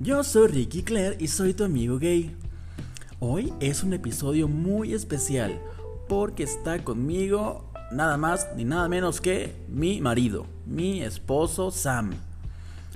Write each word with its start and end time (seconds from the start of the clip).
Yo 0.00 0.22
soy 0.22 0.46
Ricky 0.46 0.84
Claire 0.84 1.16
y 1.18 1.26
soy 1.26 1.54
tu 1.54 1.64
amigo 1.64 1.98
gay. 1.98 2.30
Hoy 3.18 3.52
es 3.58 3.82
un 3.82 3.92
episodio 3.92 4.46
muy 4.46 4.94
especial 4.94 5.60
porque 6.08 6.44
está 6.44 6.84
conmigo 6.84 7.72
nada 7.90 8.16
más 8.16 8.46
ni 8.54 8.64
nada 8.64 8.88
menos 8.88 9.20
que 9.20 9.56
mi 9.66 10.00
marido, 10.00 10.46
mi 10.66 11.02
esposo 11.02 11.72
Sam. 11.72 12.12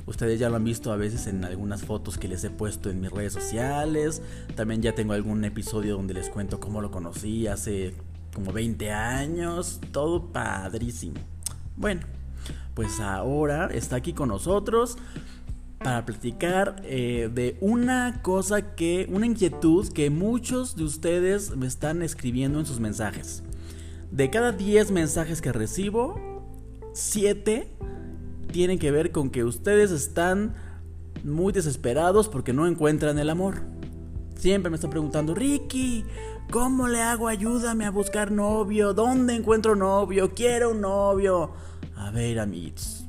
Ustedes 0.06 0.38
ya 0.38 0.48
lo 0.48 0.54
han 0.54 0.64
visto 0.64 0.92
a 0.92 0.96
veces 0.96 1.26
en 1.26 1.44
algunas 1.44 1.82
fotos 1.82 2.18
que 2.18 2.28
les 2.28 2.44
he 2.44 2.50
puesto 2.50 2.88
en 2.88 3.00
mis 3.00 3.10
redes 3.10 3.32
sociales. 3.32 4.22
También 4.54 4.80
ya 4.80 4.94
tengo 4.94 5.12
algún 5.12 5.44
episodio 5.44 5.96
donde 5.96 6.14
les 6.14 6.28
cuento 6.28 6.60
cómo 6.60 6.80
lo 6.80 6.92
conocí 6.92 7.48
hace 7.48 7.94
como 8.32 8.52
20 8.52 8.92
años. 8.92 9.80
Todo 9.90 10.26
padrísimo. 10.28 11.16
Bueno, 11.76 12.02
pues 12.74 13.00
ahora 13.00 13.66
está 13.72 13.96
aquí 13.96 14.12
con 14.12 14.28
nosotros 14.28 14.98
para 15.82 16.04
platicar 16.04 16.80
eh, 16.84 17.28
de 17.32 17.56
una 17.60 18.22
cosa 18.22 18.74
que, 18.74 19.08
una 19.10 19.26
inquietud 19.26 19.88
que 19.92 20.10
muchos 20.10 20.76
de 20.76 20.84
ustedes 20.84 21.56
me 21.56 21.66
están 21.66 22.02
escribiendo 22.02 22.60
en 22.60 22.66
sus 22.66 22.80
mensajes. 22.80 23.42
De 24.10 24.30
cada 24.30 24.52
10 24.52 24.90
mensajes 24.90 25.40
que 25.40 25.52
recibo, 25.52 26.20
7 26.92 27.68
tienen 28.52 28.78
que 28.78 28.90
ver 28.90 29.10
con 29.10 29.30
que 29.30 29.44
ustedes 29.44 29.90
están 29.90 30.54
muy 31.24 31.52
desesperados 31.52 32.28
porque 32.28 32.52
no 32.52 32.66
encuentran 32.66 33.18
el 33.18 33.30
amor. 33.30 33.62
Siempre 34.36 34.70
me 34.70 34.76
están 34.76 34.90
preguntando, 34.90 35.34
Ricky, 35.34 36.04
¿cómo 36.50 36.88
le 36.88 37.00
hago? 37.00 37.28
Ayúdame 37.28 37.86
a 37.86 37.90
buscar 37.90 38.30
novio. 38.30 38.92
¿Dónde 38.92 39.34
encuentro 39.34 39.76
novio? 39.76 40.30
Quiero 40.34 40.70
un 40.72 40.80
novio. 40.80 41.52
A 41.96 42.10
ver, 42.10 42.40
amigos. 42.40 43.06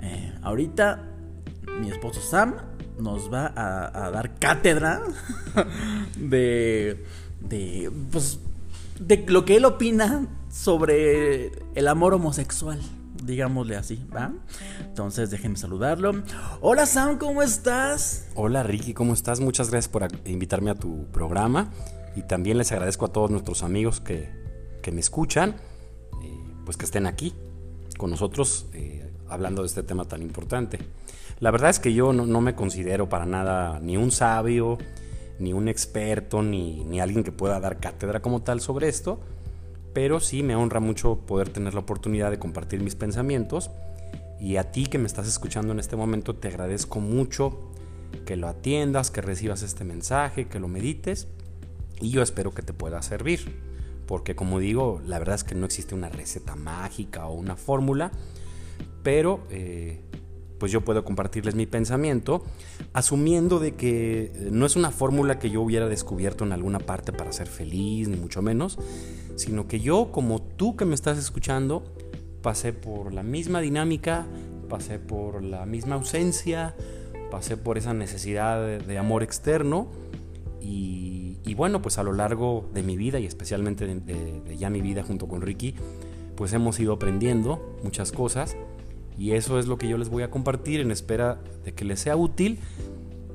Eh, 0.00 0.32
ahorita 0.42 1.15
mi 1.80 1.90
esposo 1.90 2.20
Sam 2.20 2.54
nos 2.98 3.32
va 3.32 3.52
a, 3.54 4.10
dar 4.10 4.38
cátedra 4.38 5.02
de, 6.18 7.04
de, 7.40 7.92
pues, 8.10 8.40
de 8.98 9.24
lo 9.28 9.44
que 9.44 9.56
él 9.56 9.64
opina 9.64 10.26
sobre 10.50 11.52
el 11.74 11.88
amor 11.88 12.14
homosexual. 12.14 12.80
Digámosle 13.22 13.76
así, 13.76 14.04
¿va? 14.14 14.32
Entonces 14.80 15.30
déjenme 15.30 15.56
saludarlo. 15.56 16.22
Hola 16.60 16.86
Sam, 16.86 17.18
¿cómo 17.18 17.42
estás? 17.42 18.28
Hola 18.34 18.62
Ricky, 18.62 18.94
¿cómo 18.94 19.14
estás? 19.14 19.40
Muchas 19.40 19.70
gracias 19.70 19.88
por 19.90 20.06
invitarme 20.24 20.70
a 20.70 20.74
tu 20.74 21.06
programa. 21.06 21.70
Y 22.14 22.22
también 22.22 22.56
les 22.56 22.72
agradezco 22.72 23.06
a 23.06 23.08
todos 23.08 23.30
nuestros 23.30 23.62
amigos 23.62 24.00
que, 24.00 24.30
que 24.82 24.90
me 24.92 25.00
escuchan, 25.00 25.56
eh, 26.22 26.44
pues 26.64 26.76
que 26.76 26.84
estén 26.86 27.06
aquí 27.06 27.34
con 27.98 28.10
nosotros 28.10 28.66
eh, 28.72 29.10
hablando 29.28 29.62
de 29.62 29.68
este 29.68 29.82
tema 29.82 30.04
tan 30.04 30.22
importante. 30.22 30.78
La 31.38 31.50
verdad 31.50 31.70
es 31.70 31.78
que 31.78 31.92
yo 31.92 32.12
no, 32.12 32.40
me 32.40 32.54
considero 32.54 33.08
para 33.08 33.26
nada 33.26 33.78
ni 33.80 33.96
un 33.96 34.10
sabio, 34.10 34.78
ni 35.38 35.52
un 35.52 35.68
experto, 35.68 36.42
ni, 36.42 36.98
alguien 36.98 37.24
que 37.24 37.32
pueda 37.32 37.60
dar 37.60 37.78
cátedra 37.78 38.20
como 38.20 38.42
tal 38.42 38.60
sobre 38.60 38.88
esto, 38.88 39.20
pero 39.92 40.18
sí 40.20 40.42
me 40.42 40.56
honra 40.56 40.80
mucho 40.80 41.18
poder 41.26 41.50
tener 41.50 41.74
la 41.74 41.80
oportunidad 41.80 42.30
de 42.30 42.38
compartir 42.38 42.80
mis 42.80 42.94
pensamientos. 42.94 43.70
Y 44.40 44.56
a 44.56 44.70
ti 44.70 44.86
que 44.86 44.98
me 44.98 45.06
estás 45.06 45.28
escuchando 45.28 45.72
en 45.72 45.80
este 45.80 45.96
momento 45.96 46.34
te 46.34 46.48
agradezco 46.48 47.00
mucho 47.00 47.70
que 48.24 48.36
lo 48.36 48.48
atiendas, 48.48 49.10
que 49.10 49.20
recibas 49.20 49.62
este 49.62 49.84
mensaje, 49.84 50.48
que 50.48 50.60
lo 50.60 50.68
medites 50.68 51.28
y 52.00 52.10
yo 52.10 52.22
espero 52.22 52.52
que 52.52 52.62
te 52.62 52.72
pueda 52.72 53.02
servir. 53.02 53.60
Porque 54.06 54.36
como 54.36 54.58
digo, 54.58 55.02
la 55.04 55.18
verdad 55.18 55.34
es 55.34 55.44
que 55.44 55.54
no 55.54 55.66
existe 55.66 55.94
una 55.94 56.08
receta 56.08 56.54
mágica 56.54 57.26
o 57.26 57.34
una 57.34 57.56
fórmula, 57.56 58.12
pero 59.02 59.40
eh, 59.50 60.00
pues 60.58 60.72
yo 60.72 60.80
puedo 60.82 61.04
compartirles 61.04 61.54
mi 61.54 61.66
pensamiento, 61.66 62.42
asumiendo 62.92 63.58
de 63.58 63.74
que 63.74 64.32
eh, 64.34 64.48
no 64.50 64.66
es 64.66 64.76
una 64.76 64.90
fórmula 64.90 65.38
que 65.38 65.50
yo 65.50 65.62
hubiera 65.62 65.86
descubierto 65.86 66.44
en 66.44 66.52
alguna 66.52 66.78
parte 66.78 67.12
para 67.12 67.32
ser 67.32 67.46
feliz, 67.46 68.08
ni 68.08 68.16
mucho 68.16 68.42
menos, 68.42 68.78
sino 69.36 69.68
que 69.68 69.80
yo, 69.80 70.10
como 70.12 70.40
tú 70.40 70.76
que 70.76 70.84
me 70.84 70.94
estás 70.94 71.18
escuchando, 71.18 71.84
pasé 72.42 72.72
por 72.72 73.12
la 73.12 73.22
misma 73.22 73.60
dinámica, 73.60 74.26
pasé 74.68 74.98
por 74.98 75.42
la 75.42 75.66
misma 75.66 75.96
ausencia, 75.96 76.74
pasé 77.30 77.56
por 77.56 77.76
esa 77.78 77.92
necesidad 77.92 78.78
de, 78.78 78.98
amor 78.98 79.22
externo 79.22 79.88
y, 80.60 81.54
bueno, 81.54 81.80
pues 81.80 81.96
a 81.96 82.02
lo 82.02 82.12
largo 82.12 82.68
de 82.74 82.82
mi 82.82 82.98
vida 82.98 83.18
y 83.18 83.24
especialmente 83.24 83.86
de 83.86 84.56
ya 84.58 84.68
mi 84.68 84.82
vida 84.82 85.02
junto 85.02 85.26
con 85.26 85.40
Ricky, 85.40 85.74
pues 86.36 86.52
hemos 86.52 86.78
ido 86.78 86.92
aprendiendo 86.92 87.78
muchas 87.82 88.12
cosas 88.12 88.56
y 89.18 89.32
eso 89.32 89.58
es 89.58 89.66
lo 89.66 89.78
que 89.78 89.88
yo 89.88 89.98
les 89.98 90.08
voy 90.08 90.22
a 90.22 90.30
compartir 90.30 90.80
en 90.80 90.90
espera 90.90 91.38
de 91.64 91.72
que 91.72 91.84
les 91.84 92.00
sea 92.00 92.16
útil, 92.16 92.58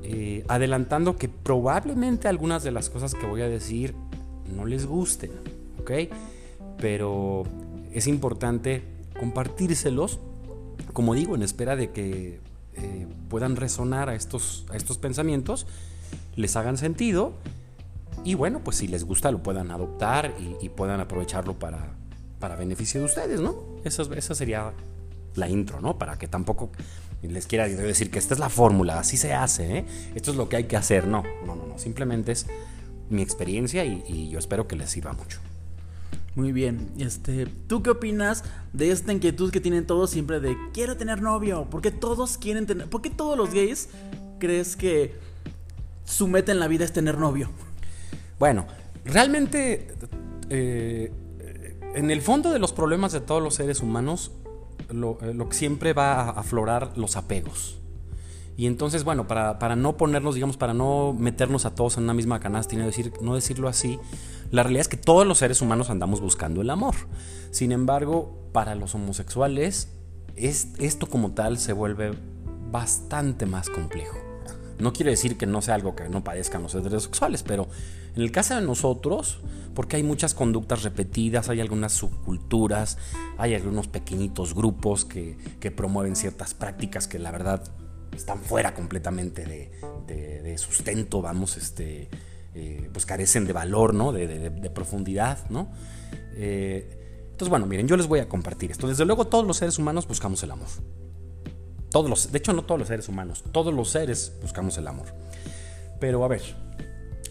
eh, 0.02 0.44
adelantando 0.48 1.16
que 1.16 1.28
probablemente 1.28 2.28
algunas 2.28 2.62
de 2.62 2.70
las 2.70 2.90
cosas 2.90 3.14
que 3.14 3.26
voy 3.26 3.42
a 3.42 3.48
decir 3.48 3.94
no 4.54 4.64
les 4.64 4.86
gusten, 4.86 5.30
¿ok? 5.80 5.90
Pero 6.78 7.44
es 7.92 8.06
importante 8.06 8.82
compartírselos, 9.18 10.18
como 10.92 11.14
digo, 11.14 11.34
en 11.34 11.42
espera 11.42 11.76
de 11.76 11.90
que 11.90 12.40
eh, 12.74 13.06
puedan 13.28 13.56
resonar 13.56 14.08
a 14.08 14.14
estos, 14.14 14.66
a 14.70 14.76
estos 14.76 14.98
pensamientos, 14.98 15.66
les 16.36 16.56
hagan 16.56 16.76
sentido 16.76 17.34
y 18.24 18.34
bueno, 18.34 18.60
pues 18.62 18.76
si 18.76 18.88
les 18.88 19.04
gusta 19.04 19.30
lo 19.30 19.42
puedan 19.42 19.70
adoptar 19.70 20.34
y, 20.60 20.68
puedan 20.68 21.00
aprovecharlo 21.00 21.58
para, 21.58 21.94
para 22.38 22.56
beneficio 22.56 23.00
de 23.00 23.06
ustedes, 23.06 23.40
¿no? 23.40 23.56
Eso, 23.84 24.12
esa 24.14 24.34
sería 24.34 24.72
la 25.34 25.48
intro, 25.48 25.80
¿no? 25.80 25.98
Para 25.98 26.18
que 26.18 26.28
tampoco 26.28 26.70
les 27.22 27.46
quiera 27.46 27.68
decir 27.68 28.10
que 28.10 28.18
esta 28.18 28.34
es 28.34 28.40
la 28.40 28.48
fórmula, 28.48 28.98
así 28.98 29.16
se 29.16 29.32
hace, 29.32 29.78
¿eh? 29.78 29.84
Esto 30.14 30.32
es 30.32 30.36
lo 30.36 30.48
que 30.48 30.56
hay 30.56 30.64
que 30.64 30.76
hacer. 30.76 31.06
No, 31.06 31.22
no, 31.46 31.54
no, 31.54 31.66
no. 31.66 31.78
Simplemente 31.78 32.32
es 32.32 32.46
mi 33.10 33.22
experiencia 33.22 33.84
y, 33.84 34.28
yo 34.30 34.38
espero 34.38 34.66
que 34.66 34.76
les 34.76 34.90
sirva 34.90 35.12
mucho. 35.12 35.38
Muy 36.34 36.50
bien, 36.52 36.88
este, 36.98 37.46
¿tú 37.66 37.82
qué 37.82 37.90
opinas 37.90 38.42
de 38.72 38.90
esta 38.90 39.12
inquietud 39.12 39.50
que 39.50 39.60
tienen 39.60 39.86
todos 39.86 40.10
siempre 40.10 40.40
de 40.40 40.56
quiero 40.72 40.96
tener 40.96 41.20
novio? 41.20 41.66
¿Por 41.68 41.82
qué 41.82 41.90
todos 41.90 42.38
quieren 42.38 42.66
tener, 42.66 42.88
por 42.88 43.02
qué 43.02 43.10
todos 43.10 43.36
los 43.36 43.52
gays 43.52 43.90
crees 44.38 44.74
que 44.74 45.14
su 46.04 46.28
meta 46.28 46.50
en 46.50 46.58
la 46.58 46.68
vida 46.68 46.86
es 46.86 46.92
tener 46.92 47.18
novio? 47.18 47.50
Bueno, 48.38 48.66
realmente 49.04 49.88
eh, 50.48 51.12
en 51.94 52.10
el 52.10 52.22
fondo 52.22 52.50
de 52.50 52.58
los 52.58 52.72
problemas 52.72 53.12
de 53.12 53.20
todos 53.20 53.42
los 53.42 53.54
seres 53.56 53.80
humanos 53.80 54.32
lo, 54.90 55.18
eh, 55.22 55.34
lo, 55.34 55.48
que 55.48 55.56
siempre 55.56 55.92
va 55.92 56.22
a 56.22 56.30
aflorar 56.30 56.92
los 56.96 57.16
apegos. 57.16 57.78
Y 58.56 58.66
entonces, 58.66 59.04
bueno, 59.04 59.26
para, 59.26 59.58
para, 59.58 59.76
no 59.76 59.96
ponernos, 59.96 60.34
digamos, 60.34 60.56
para 60.56 60.74
no 60.74 61.14
meternos 61.18 61.64
a 61.64 61.74
todos 61.74 61.96
en 61.96 62.04
una 62.04 62.14
misma 62.14 62.40
canasta 62.40 62.74
y 62.74 62.78
no, 62.78 62.86
decir, 62.86 63.12
no 63.20 63.34
decirlo 63.34 63.68
así, 63.68 63.98
la 64.50 64.62
realidad 64.62 64.82
es 64.82 64.88
que 64.88 64.98
todos 64.98 65.26
los 65.26 65.38
seres 65.38 65.62
humanos 65.62 65.88
andamos 65.88 66.20
buscando 66.20 66.60
el 66.60 66.70
amor. 66.70 66.94
Sin 67.50 67.72
embargo, 67.72 68.50
para 68.52 68.74
los 68.74 68.94
homosexuales, 68.94 69.88
es, 70.36 70.68
esto 70.78 71.06
como 71.06 71.32
tal 71.32 71.58
se 71.58 71.72
vuelve 71.72 72.12
bastante 72.70 73.46
más 73.46 73.70
complejo. 73.70 74.18
No 74.78 74.92
quiere 74.92 75.12
decir 75.12 75.38
que 75.38 75.46
no 75.46 75.62
sea 75.62 75.74
algo 75.74 75.94
que 75.94 76.08
no 76.08 76.24
padezcan 76.24 76.62
los 76.62 76.74
heterosexuales, 76.74 77.42
pero 77.42 77.68
en 78.14 78.22
el 78.22 78.30
caso 78.30 78.54
de 78.54 78.62
nosotros, 78.62 79.40
porque 79.74 79.96
hay 79.96 80.02
muchas 80.02 80.34
conductas 80.34 80.82
repetidas, 80.82 81.48
hay 81.48 81.60
algunas 81.60 81.92
subculturas, 81.92 82.98
hay 83.38 83.54
algunos 83.54 83.88
pequeñitos 83.88 84.54
grupos 84.54 85.04
que, 85.04 85.36
promueven 85.74 86.16
ciertas 86.16 86.54
prácticas 86.54 87.08
que 87.08 87.18
la 87.18 87.30
verdad 87.30 87.62
están 88.14 88.40
fuera 88.40 88.74
completamente 88.74 89.44
de, 89.46 90.58
sustento, 90.58 91.22
vamos, 91.22 91.56
este, 91.56 92.10
eh, 92.54 92.90
pues 92.92 93.06
carecen 93.06 93.46
de 93.46 93.54
valor, 93.54 93.94
¿no? 93.94 94.12
De, 94.12 94.70
profundidad, 94.74 95.38
¿no? 95.48 95.70
Eh, 96.34 96.98
entonces, 97.30 97.48
bueno, 97.48 97.66
miren, 97.66 97.88
yo 97.88 97.96
les 97.96 98.06
voy 98.06 98.20
a 98.20 98.28
compartir 98.28 98.70
esto. 98.70 98.86
Desde 98.86 99.06
luego, 99.06 99.26
todos 99.26 99.46
los 99.46 99.56
seres 99.56 99.78
humanos 99.78 100.06
buscamos 100.06 100.42
el 100.42 100.50
amor. 100.50 100.68
Todos 101.90 102.08
los, 102.08 102.30
de 102.30 102.38
hecho, 102.38 102.52
no 102.52 102.64
todos 102.64 102.78
los 102.78 102.88
seres 102.88 103.08
humanos, 103.08 103.42
todos 103.52 103.72
los 103.72 103.90
seres 103.90 104.34
buscamos 104.42 104.76
el 104.76 104.86
amor. 104.86 105.06
Pero 105.98 106.24
a 106.24 106.28
ver, 106.28 106.42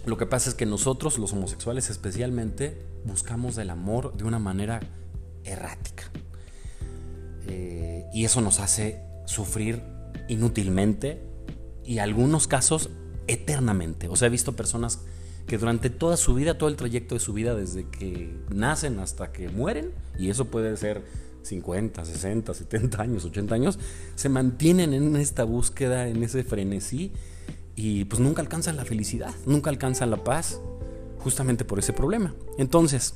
lo 0.06 0.18
que 0.18 0.26
pasa 0.26 0.50
es 0.50 0.56
que 0.56 0.66
nosotros, 0.66 1.18
los 1.18 1.34
homosexuales 1.34 1.90
especialmente, 1.90 2.78
buscamos 3.06 3.58
el 3.58 3.70
amor 3.70 4.16
de 4.18 4.24
una 4.24 4.40
manera 4.40 4.80
errática. 5.44 6.12
Eh, 7.48 8.06
y 8.14 8.26
eso 8.26 8.42
nos 8.42 8.60
hace 8.60 9.02
sufrir 9.26 9.82
inútilmente 10.28 11.22
y 11.86 12.00
algunos 12.00 12.48
casos 12.48 12.90
eternamente. 13.28 14.08
O 14.08 14.16
sea, 14.16 14.28
he 14.28 14.32
visto 14.32 14.56
personas 14.56 15.00
que 15.48 15.58
durante 15.58 15.90
toda 15.90 16.18
su 16.18 16.34
vida, 16.34 16.58
todo 16.58 16.70
el 16.70 16.78
trayecto 16.78 17.16
de 17.16 17.20
su 17.20 17.34
vida, 17.34 17.56
desde 17.56 17.88
que 17.88 18.40
nacen 18.50 19.00
hasta 19.00 19.32
que 19.32 19.50
mueren, 19.50 19.92
y 20.18 20.30
eso 20.30 20.46
puede 20.46 20.76
ser 20.78 21.04
50, 21.44 22.06
60, 22.06 22.54
70 22.54 23.02
años, 23.02 23.26
80 23.26 23.56
años, 23.56 23.80
se 24.16 24.30
mantienen 24.30 24.94
en 24.94 25.16
esta 25.16 25.44
búsqueda, 25.44 26.08
en 26.08 26.24
ese 26.24 26.44
frenesí 26.44 27.12
y 27.76 28.06
pues 28.06 28.20
nunca 28.20 28.42
alcanzan 28.42 28.76
la 28.76 28.86
felicidad, 28.86 29.34
nunca 29.46 29.70
alcanzan 29.70 30.12
la 30.12 30.24
paz, 30.24 30.60
justamente 31.20 31.66
por 31.66 31.80
ese 31.80 31.94
problema. 31.94 32.34
Entonces, 32.58 33.16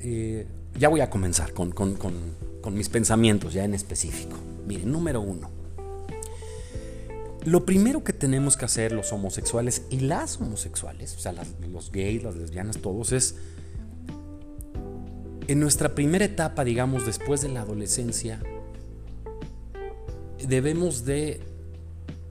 eh, 0.00 0.46
ya 0.78 0.88
voy 0.88 1.00
a 1.00 1.10
comenzar 1.10 1.52
con, 1.52 1.74
mis 2.70 2.88
pensamientos 2.88 3.54
ya 3.54 3.64
en 3.64 3.74
específico. 3.74 4.36
Miren, 4.66 4.92
número 4.92 5.20
uno. 5.20 5.50
Lo 7.44 7.64
primero 7.64 8.04
que 8.04 8.12
tenemos 8.12 8.56
que 8.56 8.66
hacer 8.66 8.92
los 8.92 9.10
homosexuales 9.12 9.82
y 9.88 10.00
las 10.00 10.38
homosexuales, 10.38 11.16
o 11.16 11.18
sea, 11.18 11.34
los 11.72 11.90
gays, 11.90 12.22
las 12.22 12.36
lesbianas, 12.36 12.78
todos, 12.78 13.12
es 13.12 13.36
en 15.46 15.60
nuestra 15.60 15.94
primera 15.94 16.26
etapa, 16.26 16.62
digamos, 16.62 17.06
después 17.06 17.40
de 17.40 17.48
la 17.48 17.62
adolescencia, 17.62 18.38
debemos 20.46 21.06
de 21.06 21.40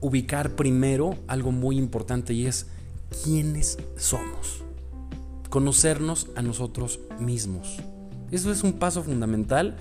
ubicar 0.00 0.56
primero 0.56 1.16
algo 1.26 1.52
muy 1.52 1.76
importante 1.78 2.32
y 2.32 2.46
es 2.46 2.66
quiénes 3.24 3.78
somos. 3.96 4.62
Conocernos 5.50 6.28
a 6.36 6.42
nosotros 6.42 7.00
mismos. 7.18 7.78
Eso 8.30 8.52
es 8.52 8.62
un 8.62 8.74
paso 8.74 9.02
fundamental 9.02 9.76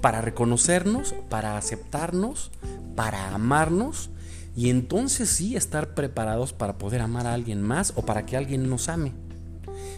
para 0.00 0.20
reconocernos, 0.20 1.14
para 1.30 1.56
aceptarnos, 1.56 2.50
para 2.96 3.34
amarnos 3.34 4.10
y 4.56 4.70
entonces 4.70 5.28
sí 5.28 5.56
estar 5.56 5.94
preparados 5.94 6.52
para 6.52 6.78
poder 6.78 7.00
amar 7.00 7.26
a 7.26 7.34
alguien 7.34 7.62
más 7.62 7.92
o 7.96 8.04
para 8.04 8.26
que 8.26 8.36
alguien 8.36 8.68
nos 8.68 8.88
ame. 8.88 9.12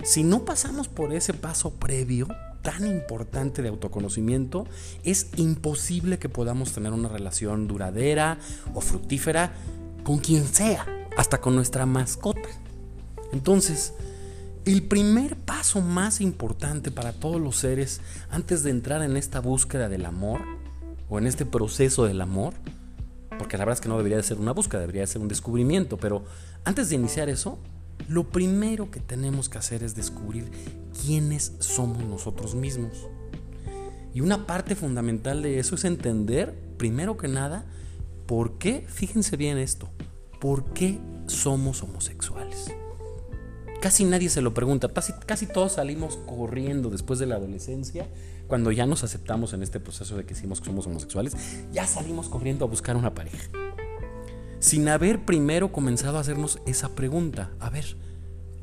Si 0.05 0.23
no 0.23 0.45
pasamos 0.45 0.89
por 0.89 1.13
ese 1.13 1.35
paso 1.35 1.75
previo 1.75 2.29
tan 2.67 2.85
importante 2.85 3.63
de 3.63 3.69
autoconocimiento, 3.69 4.67
es 5.05 5.29
imposible 5.37 6.19
que 6.19 6.29
podamos 6.29 6.73
tener 6.73 6.93
una 6.93 7.09
relación 7.09 7.69
duradera 7.69 8.39
o 8.75 8.81
fructífera 8.81 9.53
con 10.03 10.19
quien 10.19 10.45
sea, 10.45 10.85
hasta 11.17 11.41
con 11.41 11.55
nuestra 11.55 11.87
mascota. 11.87 12.49
Entonces, 13.33 13.95
el 14.65 14.83
primer 14.83 15.37
paso 15.37 15.81
más 15.81 16.21
importante 16.21 16.91
para 16.91 17.13
todos 17.13 17.41
los 17.41 17.57
seres 17.57 18.01
antes 18.31 18.65
de 18.65 18.71
entrar 18.71 19.01
en 19.03 19.17
esta 19.17 19.39
búsqueda 19.39 19.89
del 19.89 20.05
amor 20.05 20.41
o 21.09 21.19
en 21.19 21.29
este 21.29 21.47
proceso 21.47 22.05
del 22.05 22.21
amor, 22.21 22.53
porque 23.39 23.57
la 23.59 23.65
verdad 23.65 23.75
es 23.75 23.81
que 23.81 23.89
no 23.89 23.97
debería 23.97 24.17
de 24.17 24.25
ser 24.25 24.39
una 24.39 24.51
búsqueda, 24.51 24.81
debería 24.81 25.03
de 25.03 25.07
ser 25.07 25.23
un 25.23 25.29
descubrimiento, 25.29 25.99
pero 25.99 26.25
antes 26.65 26.89
de 26.89 26.97
iniciar 26.97 27.29
eso, 27.29 27.61
lo 28.09 28.25
primero 28.31 28.91
que 28.91 29.01
tenemos 29.01 29.49
que 29.49 29.59
hacer 29.59 29.83
es 29.83 29.95
descubrir 29.95 30.51
quiénes 31.03 31.53
somos 31.59 32.05
nosotros 32.05 32.55
mismos. 32.55 33.09
Y 34.15 34.21
una 34.21 34.47
parte 34.47 34.75
fundamental 34.75 35.43
de 35.43 35.59
eso 35.59 35.75
es 35.75 35.85
entender, 35.85 36.59
primero 36.79 37.17
que 37.17 37.29
nada, 37.29 37.67
por 38.27 38.59
qué, 38.59 38.85
fíjense 38.89 39.37
bien 39.37 39.59
esto, 39.59 39.91
por 40.41 40.73
qué 40.73 40.99
somos 41.27 41.83
homosexuales. 41.83 42.73
Casi 43.81 44.05
nadie 44.05 44.31
se 44.31 44.41
lo 44.41 44.55
pregunta, 44.55 44.89
casi, 44.89 45.13
casi 45.13 45.47
todos 45.47 45.73
salimos 45.73 46.17
corriendo 46.27 46.89
después 46.89 47.19
de 47.19 47.27
la 47.27 47.37
adolescencia, 47.37 48.07
cuando 48.49 48.73
ya 48.73 48.87
nos 48.87 49.05
aceptamos 49.05 49.53
en 49.53 49.63
este 49.63 49.81
proceso 49.81 50.17
de 50.17 50.25
que 50.25 50.35
decimos 50.35 50.61
que 50.61 50.67
somos 50.67 50.87
homosexuales, 50.87 51.37
ya 51.73 51.87
salimos 51.87 52.29
corriendo 52.29 52.65
a 52.65 52.69
buscar 52.69 52.97
una 52.97 53.15
pareja 53.15 53.51
sin 54.67 54.89
haber 54.89 55.25
primero 55.25 55.71
comenzado 55.71 56.19
a 56.19 56.23
hacernos 56.23 56.59
esa 56.67 56.89
pregunta. 56.97 57.53
A 57.61 57.71
ver, 57.71 57.97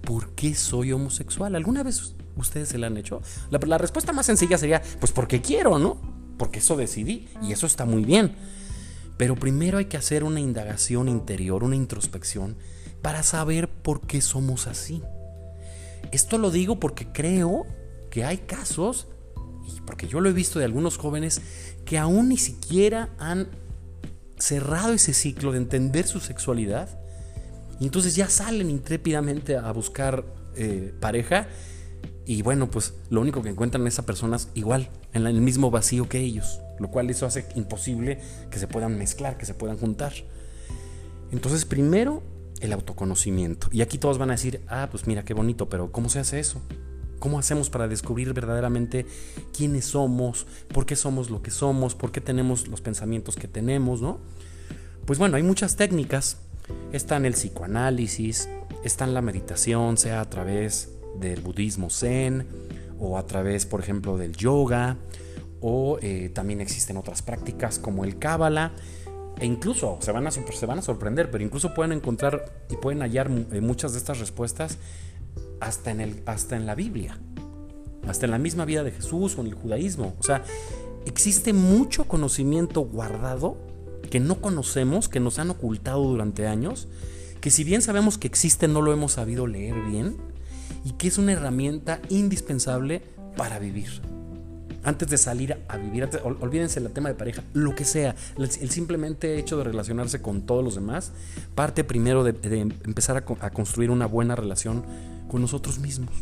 ¿por 0.01 0.31
qué 0.31 0.53
soy 0.53 0.91
homosexual? 0.91 1.55
¿Alguna 1.55 1.81
vez 1.81 2.15
ustedes 2.35 2.67
se 2.67 2.77
la 2.77 2.87
han 2.87 2.97
hecho? 2.97 3.21
La, 3.49 3.77
respuesta 3.77 4.11
más 4.11 4.25
sencilla 4.25 4.57
sería, 4.57 4.81
pues 4.99 5.13
porque 5.13 5.41
quiero, 5.41 5.79
¿no? 5.79 5.97
Porque 6.37 6.59
eso 6.59 6.75
decidí 6.75 7.29
y 7.41 7.53
eso 7.53 7.65
está 7.65 7.85
muy 7.85 8.03
bien. 8.03 8.35
Pero 9.15 9.37
primero 9.37 9.77
hay 9.77 9.85
que 9.85 9.95
hacer 9.95 10.25
una 10.25 10.41
indagación 10.41 11.07
interior, 11.07 11.63
una 11.63 11.77
introspección, 11.77 12.57
para 13.01 13.23
saber 13.23 13.69
por 13.69 14.01
qué 14.01 14.19
somos 14.19 14.67
así. 14.67 15.01
Esto 16.11 16.37
lo 16.37 16.51
digo 16.51 16.81
porque 16.81 17.13
creo 17.13 17.65
que 18.11 18.25
hay 18.25 18.39
casos, 18.39 19.07
porque 19.85 20.09
yo 20.09 20.19
lo 20.19 20.29
he 20.29 20.33
visto 20.33 20.59
de 20.59 20.65
algunos 20.65 20.97
jóvenes, 20.97 21.41
que 21.85 21.97
aún 21.97 22.27
ni 22.27 22.37
siquiera 22.37 23.09
han 23.19 23.62
cerrado 24.43 24.91
ese 24.91 25.13
ciclo 25.13 25.53
de 25.53 25.57
entender 25.57 26.05
su 26.05 26.19
sexualidad 26.19 26.89
y 27.79 27.85
entonces 27.85 28.17
ya 28.17 28.27
salen 28.27 28.69
intrépidamente 28.69 29.55
a 29.55 29.71
buscar 29.71 30.25
eh, 30.57 30.93
pareja 30.99 31.47
y 32.25 32.41
bueno, 32.41 32.69
pues 32.69 32.93
lo 33.09 33.21
único 33.21 33.41
que 33.41 33.49
encuentran 33.49 33.87
es 33.87 33.99
a 33.99 34.05
personas 34.05 34.49
igual, 34.53 34.89
en 35.13 35.25
el 35.27 35.39
mismo 35.39 35.71
vacío 35.71 36.09
que 36.09 36.19
ellos, 36.19 36.59
lo 36.77 36.89
cual 36.89 37.09
eso 37.09 37.25
hace 37.25 37.45
imposible 37.55 38.19
que 38.51 38.59
se 38.59 38.67
puedan 38.67 38.97
mezclar, 38.97 39.37
que 39.37 39.45
se 39.45 39.53
puedan 39.53 39.77
juntar. 39.77 40.11
Entonces, 41.31 41.63
primero, 41.63 42.21
el 42.59 42.73
autoconocimiento. 42.73 43.67
Y 43.71 43.81
aquí 43.81 43.97
todos 43.97 44.17
van 44.17 44.29
a 44.29 44.33
decir, 44.33 44.61
ah, 44.67 44.89
pues 44.91 45.07
mira, 45.07 45.23
qué 45.23 45.33
bonito, 45.33 45.69
pero 45.69 45.91
¿cómo 45.91 46.09
se 46.09 46.19
hace 46.19 46.39
eso? 46.39 46.61
¿Cómo 47.23 47.39
hacemos 47.39 47.69
para 47.69 47.87
descubrir 47.87 48.33
verdaderamente 48.33 49.05
quiénes 49.55 49.85
somos, 49.85 50.45
por 50.73 50.85
qué 50.85 50.97
somos 50.97 51.29
lo 51.29 51.41
que 51.41 51.51
somos, 51.51 51.95
por 51.95 52.11
qué 52.11 52.19
tenemos 52.19 52.67
los 52.67 52.81
pensamientos 52.81 53.37
que 53.37 53.47
tenemos, 53.47 54.01
¿no? 54.01 54.19
Pues 55.05 55.19
bueno, 55.19 55.37
hay 55.37 55.43
muchas 55.43 55.77
técnicas. 55.77 56.39
Está 56.91 57.15
en 57.15 57.25
el 57.25 57.31
psicoanálisis, 57.31 58.49
está 58.83 59.05
en 59.05 59.13
la 59.13 59.21
meditación, 59.21 59.95
sea 59.95 60.19
a 60.19 60.29
través 60.29 60.89
del 61.17 61.39
budismo 61.39 61.89
zen 61.89 62.45
o 62.99 63.17
a 63.17 63.25
través, 63.25 63.65
por 63.65 63.79
ejemplo, 63.79 64.17
del 64.17 64.35
yoga, 64.35 64.97
o 65.61 65.99
eh, 66.01 66.29
también 66.33 66.59
existen 66.59 66.97
otras 66.97 67.21
prácticas 67.21 67.79
como 67.79 68.03
el 68.03 68.19
cábala, 68.19 68.73
e 69.39 69.45
incluso 69.45 69.97
se 70.01 70.11
van, 70.11 70.27
a, 70.27 70.31
se 70.31 70.65
van 70.65 70.79
a 70.79 70.81
sorprender, 70.81 71.31
pero 71.31 71.41
incluso 71.41 71.73
pueden 71.73 71.93
encontrar 71.93 72.65
y 72.69 72.75
pueden 72.75 73.01
hallar 73.01 73.31
eh, 73.53 73.61
muchas 73.61 73.93
de 73.93 73.99
estas 73.99 74.19
respuestas 74.19 74.77
hasta 75.63 75.91
en, 75.91 76.01
el, 76.01 76.23
hasta 76.25 76.57
en 76.57 76.65
la 76.65 76.75
Biblia, 76.75 77.17
hasta 78.07 78.25
en 78.25 78.31
la 78.31 78.37
misma 78.37 78.65
vida 78.65 78.83
de 78.83 78.91
Jesús 78.91 79.37
o 79.37 79.41
en 79.41 79.47
el 79.47 79.53
judaísmo. 79.53 80.13
O 80.19 80.23
sea, 80.23 80.43
existe 81.05 81.53
mucho 81.53 82.03
conocimiento 82.03 82.81
guardado 82.81 83.57
que 84.09 84.19
no 84.19 84.41
conocemos, 84.41 85.07
que 85.07 85.21
nos 85.21 85.39
han 85.39 85.49
ocultado 85.49 86.03
durante 86.03 86.47
años, 86.47 86.89
que 87.39 87.49
si 87.49 87.63
bien 87.63 87.81
sabemos 87.81 88.17
que 88.17 88.27
existe, 88.27 88.67
no 88.67 88.81
lo 88.81 88.91
hemos 88.91 89.13
sabido 89.13 89.47
leer 89.47 89.75
bien 89.89 90.17
y 90.83 90.91
que 90.91 91.07
es 91.07 91.17
una 91.17 91.31
herramienta 91.31 92.01
indispensable 92.09 93.01
para 93.37 93.57
vivir. 93.57 94.01
Antes 94.83 95.09
de 95.09 95.17
salir 95.17 95.57
a 95.69 95.77
vivir, 95.77 96.09
olvídense 96.41 96.81
el 96.81 96.91
tema 96.91 97.07
de 97.07 97.15
pareja, 97.15 97.41
lo 97.53 97.73
que 97.73 97.85
sea, 97.85 98.15
el, 98.37 98.49
simplemente 98.51 99.39
hecho 99.39 99.57
de 99.57 99.63
relacionarse 99.63 100.21
con 100.21 100.41
todos 100.41 100.61
los 100.61 100.75
demás, 100.75 101.13
parte 101.55 101.85
primero 101.85 102.25
de, 102.25 102.59
empezar 102.59 103.15
a 103.15 103.49
construir 103.51 103.91
una 103.91 104.07
buena 104.07 104.35
relación 104.35 104.83
con 105.33 105.41
nosotros 105.41 105.79
mismos. 105.79 106.13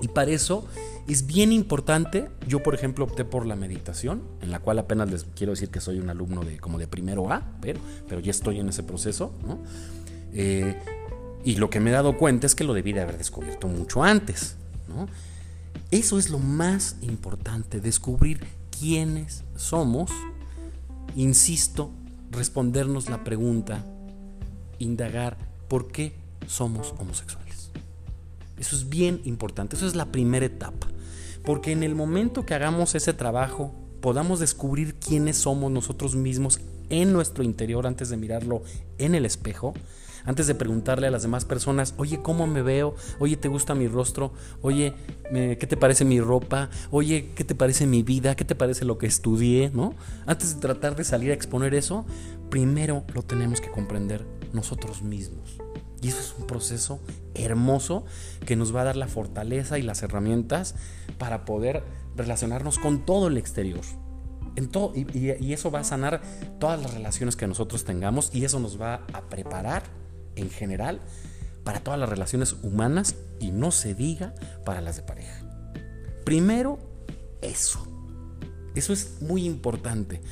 Y 0.00 0.06
para 0.06 0.30
eso 0.30 0.64
es 1.08 1.26
bien 1.26 1.50
importante, 1.50 2.30
yo 2.46 2.62
por 2.62 2.72
ejemplo 2.72 3.04
opté 3.04 3.24
por 3.24 3.44
la 3.46 3.56
meditación, 3.56 4.22
en 4.40 4.52
la 4.52 4.60
cual 4.60 4.78
apenas 4.78 5.10
les 5.10 5.24
quiero 5.34 5.54
decir 5.54 5.70
que 5.70 5.80
soy 5.80 5.98
un 5.98 6.08
alumno 6.08 6.44
de 6.44 6.56
como 6.60 6.78
de 6.78 6.86
primero 6.86 7.32
A, 7.32 7.42
pero, 7.60 7.80
pero 8.08 8.20
ya 8.20 8.30
estoy 8.30 8.60
en 8.60 8.68
ese 8.68 8.84
proceso, 8.84 9.32
eh, 10.32 10.78
y 11.44 11.56
lo 11.56 11.68
que 11.68 11.80
me 11.80 11.90
he 11.90 11.92
dado 11.92 12.16
cuenta 12.16 12.46
es 12.46 12.54
que 12.54 12.62
lo 12.62 12.74
debí 12.74 12.92
de 12.92 13.00
haber 13.00 13.18
descubierto 13.18 13.66
mucho 13.66 14.04
antes, 14.04 14.54
Eso 15.90 16.16
es 16.16 16.30
lo 16.30 16.38
más 16.38 16.94
importante, 17.00 17.80
descubrir 17.80 18.46
quiénes 18.78 19.42
somos, 19.56 20.12
insisto, 21.16 21.90
respondernos 22.30 23.08
la 23.08 23.24
pregunta, 23.24 23.84
indagar 24.78 25.36
por 25.66 25.90
qué 25.90 26.14
somos 26.46 26.94
homosexuales. 26.98 27.47
Eso 28.58 28.76
es 28.76 28.88
bien 28.88 29.20
importante, 29.24 29.76
eso 29.76 29.86
es 29.86 29.94
la 29.94 30.12
primera 30.12 30.46
etapa. 30.46 30.88
Porque 31.44 31.72
en 31.72 31.82
el 31.82 31.94
momento 31.94 32.44
que 32.44 32.54
hagamos 32.54 32.94
ese 32.94 33.12
trabajo, 33.12 33.74
podamos 34.00 34.40
descubrir 34.40 34.94
quiénes 34.96 35.36
somos 35.36 35.70
nosotros 35.70 36.14
mismos 36.14 36.60
en 36.90 37.12
nuestro 37.12 37.44
interior 37.44 37.86
antes 37.86 38.08
de 38.08 38.16
mirarlo 38.16 38.62
en 38.98 39.14
el 39.14 39.24
espejo, 39.24 39.74
antes 40.24 40.46
de 40.46 40.54
preguntarle 40.54 41.06
a 41.06 41.10
las 41.10 41.22
demás 41.22 41.44
personas, 41.44 41.94
oye, 41.96 42.20
¿cómo 42.20 42.46
me 42.46 42.62
veo? 42.62 42.94
Oye, 43.18 43.36
¿te 43.36 43.48
gusta 43.48 43.74
mi 43.74 43.88
rostro? 43.88 44.32
Oye, 44.60 44.94
¿qué 45.32 45.66
te 45.66 45.76
parece 45.76 46.04
mi 46.04 46.20
ropa? 46.20 46.68
Oye, 46.90 47.30
¿qué 47.34 47.44
te 47.44 47.54
parece 47.54 47.86
mi 47.86 48.02
vida? 48.02 48.34
¿Qué 48.34 48.44
te 48.44 48.54
parece 48.54 48.84
lo 48.84 48.98
que 48.98 49.06
estudié? 49.06 49.70
¿No? 49.72 49.94
Antes 50.26 50.54
de 50.54 50.60
tratar 50.60 50.96
de 50.96 51.04
salir 51.04 51.30
a 51.30 51.34
exponer 51.34 51.74
eso, 51.74 52.04
primero 52.50 53.04
lo 53.14 53.22
tenemos 53.22 53.60
que 53.60 53.70
comprender 53.70 54.26
nosotros 54.52 55.02
mismos. 55.02 55.58
Y 56.00 56.08
eso 56.08 56.20
es 56.20 56.34
un 56.38 56.46
proceso 56.46 57.00
hermoso 57.34 58.04
que 58.46 58.56
nos 58.56 58.74
va 58.74 58.82
a 58.82 58.84
dar 58.84 58.96
la 58.96 59.08
fortaleza 59.08 59.78
y 59.78 59.82
las 59.82 60.02
herramientas 60.02 60.74
para 61.18 61.44
poder 61.44 61.82
relacionarnos 62.16 62.78
con 62.78 63.04
todo 63.04 63.28
el 63.28 63.36
exterior. 63.36 63.80
En 64.56 64.68
todo, 64.68 64.92
y, 64.94 65.52
eso 65.52 65.70
va 65.70 65.80
a 65.80 65.84
sanar 65.84 66.20
todas 66.58 66.80
las 66.80 66.94
relaciones 66.94 67.36
que 67.36 67.46
nosotros 67.46 67.84
tengamos 67.84 68.30
y 68.32 68.44
eso 68.44 68.58
nos 68.60 68.80
va 68.80 69.06
a 69.12 69.22
preparar 69.28 69.82
en 70.36 70.50
general 70.50 71.00
para 71.64 71.80
todas 71.80 71.98
las 71.98 72.08
relaciones 72.08 72.56
humanas 72.62 73.16
y 73.40 73.50
no 73.50 73.70
se 73.70 73.94
diga 73.94 74.34
para 74.64 74.80
las 74.80 74.96
de 74.96 75.02
pareja. 75.02 75.42
Primero, 76.24 76.78
eso. 77.42 77.86
Eso 78.74 78.92
es 78.92 79.20
muy 79.20 79.44
importante. 79.44 80.22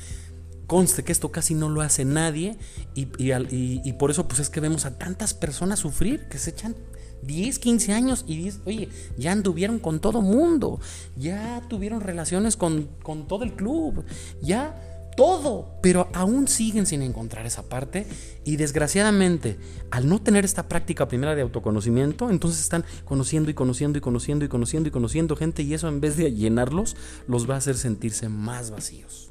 Conste 0.67 1.03
que 1.03 1.11
esto 1.11 1.31
casi 1.31 1.55
no 1.55 1.69
lo 1.69 1.81
hace 1.81 2.05
nadie 2.05 2.57
y, 2.93 3.07
y, 3.17 3.93
por 3.93 4.11
eso 4.11 4.27
pues 4.27 4.39
es 4.41 4.49
que 4.49 4.59
vemos 4.59 4.85
a 4.85 4.97
tantas 4.97 5.33
personas 5.33 5.79
sufrir 5.79 6.27
que 6.29 6.37
se 6.37 6.49
echan 6.49 6.75
10, 7.23 7.59
15 7.59 7.93
años 7.93 8.25
y 8.27 8.37
dices, 8.37 8.61
oye, 8.65 8.89
ya 9.17 9.31
anduvieron 9.31 9.79
con 9.79 9.99
todo 9.99 10.21
mundo, 10.21 10.79
ya 11.15 11.63
tuvieron 11.69 12.01
relaciones 12.01 12.57
con, 12.57 12.89
con 13.01 13.27
todo 13.27 13.43
el 13.43 13.53
club, 13.53 14.03
ya 14.41 14.75
todo, 15.17 15.79
pero 15.81 16.09
aún 16.13 16.47
siguen 16.47 16.85
sin 16.85 17.01
encontrar 17.01 17.45
esa 17.47 17.63
parte 17.63 18.05
y 18.45 18.55
desgraciadamente 18.57 19.57
al 19.89 20.07
no 20.07 20.21
tener 20.21 20.45
esta 20.45 20.67
práctica 20.67 21.07
primera 21.07 21.33
de 21.33 21.41
autoconocimiento, 21.41 22.29
entonces 22.29 22.61
están 22.61 22.85
conociendo 23.03 23.49
y 23.49 23.55
conociendo 23.55 23.97
y 23.97 24.01
conociendo 24.01 24.45
y 24.45 24.47
conociendo 24.47 24.87
y 24.87 24.91
conociendo 24.91 25.35
gente 25.35 25.63
y 25.63 25.73
eso 25.73 25.87
en 25.87 26.01
vez 26.01 26.17
de 26.17 26.31
llenarlos 26.31 26.95
los 27.27 27.49
va 27.49 27.55
a 27.55 27.57
hacer 27.57 27.77
sentirse 27.77 28.29
más 28.29 28.69
vacíos. 28.69 29.26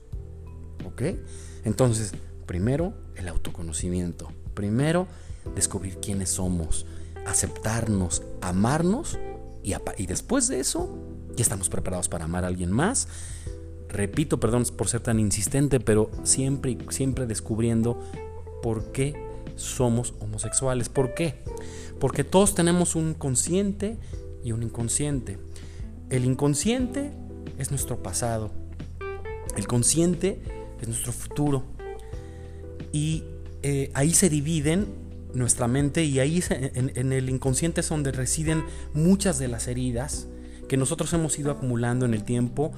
¿Ok? 0.87 1.03
Entonces, 1.65 2.13
primero 2.47 2.95
el 3.17 3.29
autoconocimiento, 3.29 4.31
primero 4.55 5.09
descubrir 5.55 5.99
quiénes 5.99 6.31
somos, 6.31 6.87
aceptarnos, 7.27 8.23
amarnos 8.41 9.19
y, 9.63 10.07
después 10.07 10.49
de 10.49 10.61
eso 10.61 10.97
ya 11.35 11.43
estamos 11.43 11.69
preparados 11.69 12.09
para 12.09 12.25
amar 12.25 12.45
a 12.45 12.47
alguien 12.47 12.71
más 12.71 13.09
repito, 13.89 14.39
perdón 14.39 14.65
por 14.77 14.89
ser 14.89 15.01
tan 15.01 15.19
insistente, 15.19 15.81
pero 15.81 16.11
siempre, 16.23 16.77
siempre 16.91 17.27
descubriendo 17.27 17.99
por 18.63 18.93
qué 18.93 19.15
somos 19.57 20.15
homosexuales. 20.21 20.89
¿Por 20.89 21.15
qué? 21.15 21.43
Porque 21.99 22.25
todos 22.25 22.55
tenemos 22.55 22.95
un 22.95 23.15
consciente 23.15 23.97
y 24.45 24.53
un 24.53 24.63
inconsciente. 24.63 25.39
El 26.11 26.25
inconsciente 26.25 27.13
es 27.59 27.71
nuestro 27.71 28.03
pasado. 28.03 28.51
El 29.57 29.67
consciente 29.67 30.43
es 30.81 30.89
nuestro 30.89 31.13
futuro. 31.13 31.65
Y 32.93 33.25
eh, 33.63 33.91
ahí 33.95 34.15
se 34.15 34.29
dividen 34.29 34.87
nuestra 35.35 35.69
mente 35.69 36.05
y 36.05 36.19
ahí 36.19 36.43
en, 36.51 36.93
en 36.95 37.13
el 37.13 37.29
inconsciente 37.29 37.81
es 37.83 37.89
donde 37.89 38.13
residen 38.13 38.65
muchas 38.95 39.39
de 39.39 39.49
las 39.49 39.69
heridas 39.69 40.29
que 40.69 40.77
nosotros 40.77 41.13
hemos 41.13 41.39
ido 41.39 41.51
acumulando 41.51 42.07
en 42.07 42.15
el 42.15 42.25
tiempo 42.25 42.73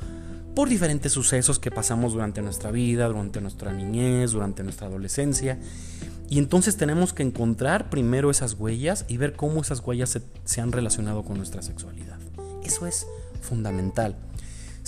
por 0.55 0.69
diferentes 0.69 1.13
sucesos 1.13 1.61
que 1.61 1.71
pasamos 1.71 2.15
durante 2.15 2.43
nuestra 2.43 2.73
vida, 2.73 3.07
durante 3.07 3.41
nuestra 3.41 3.73
niñez, 3.73 4.33
durante 4.33 4.65
nuestra 4.65 4.89
adolescencia. 4.89 5.59
Y 6.29 6.39
entonces 6.39 6.77
tenemos 6.77 7.13
que 7.13 7.23
encontrar 7.23 7.91
primero 7.91 8.31
esas 8.31 8.55
huellas 8.55 9.05
y 9.09 9.17
ver 9.19 9.35
cómo 9.35 9.63
esas 9.63 9.81
huellas 9.81 10.19
se, 10.45 10.61
han 10.61 10.73
relacionado 10.73 11.23
con 11.23 11.37
nuestra 11.37 11.63
sexualidad. 11.63 12.19
Eso 12.65 12.87
es 12.87 13.07
fundamental. 13.41 14.17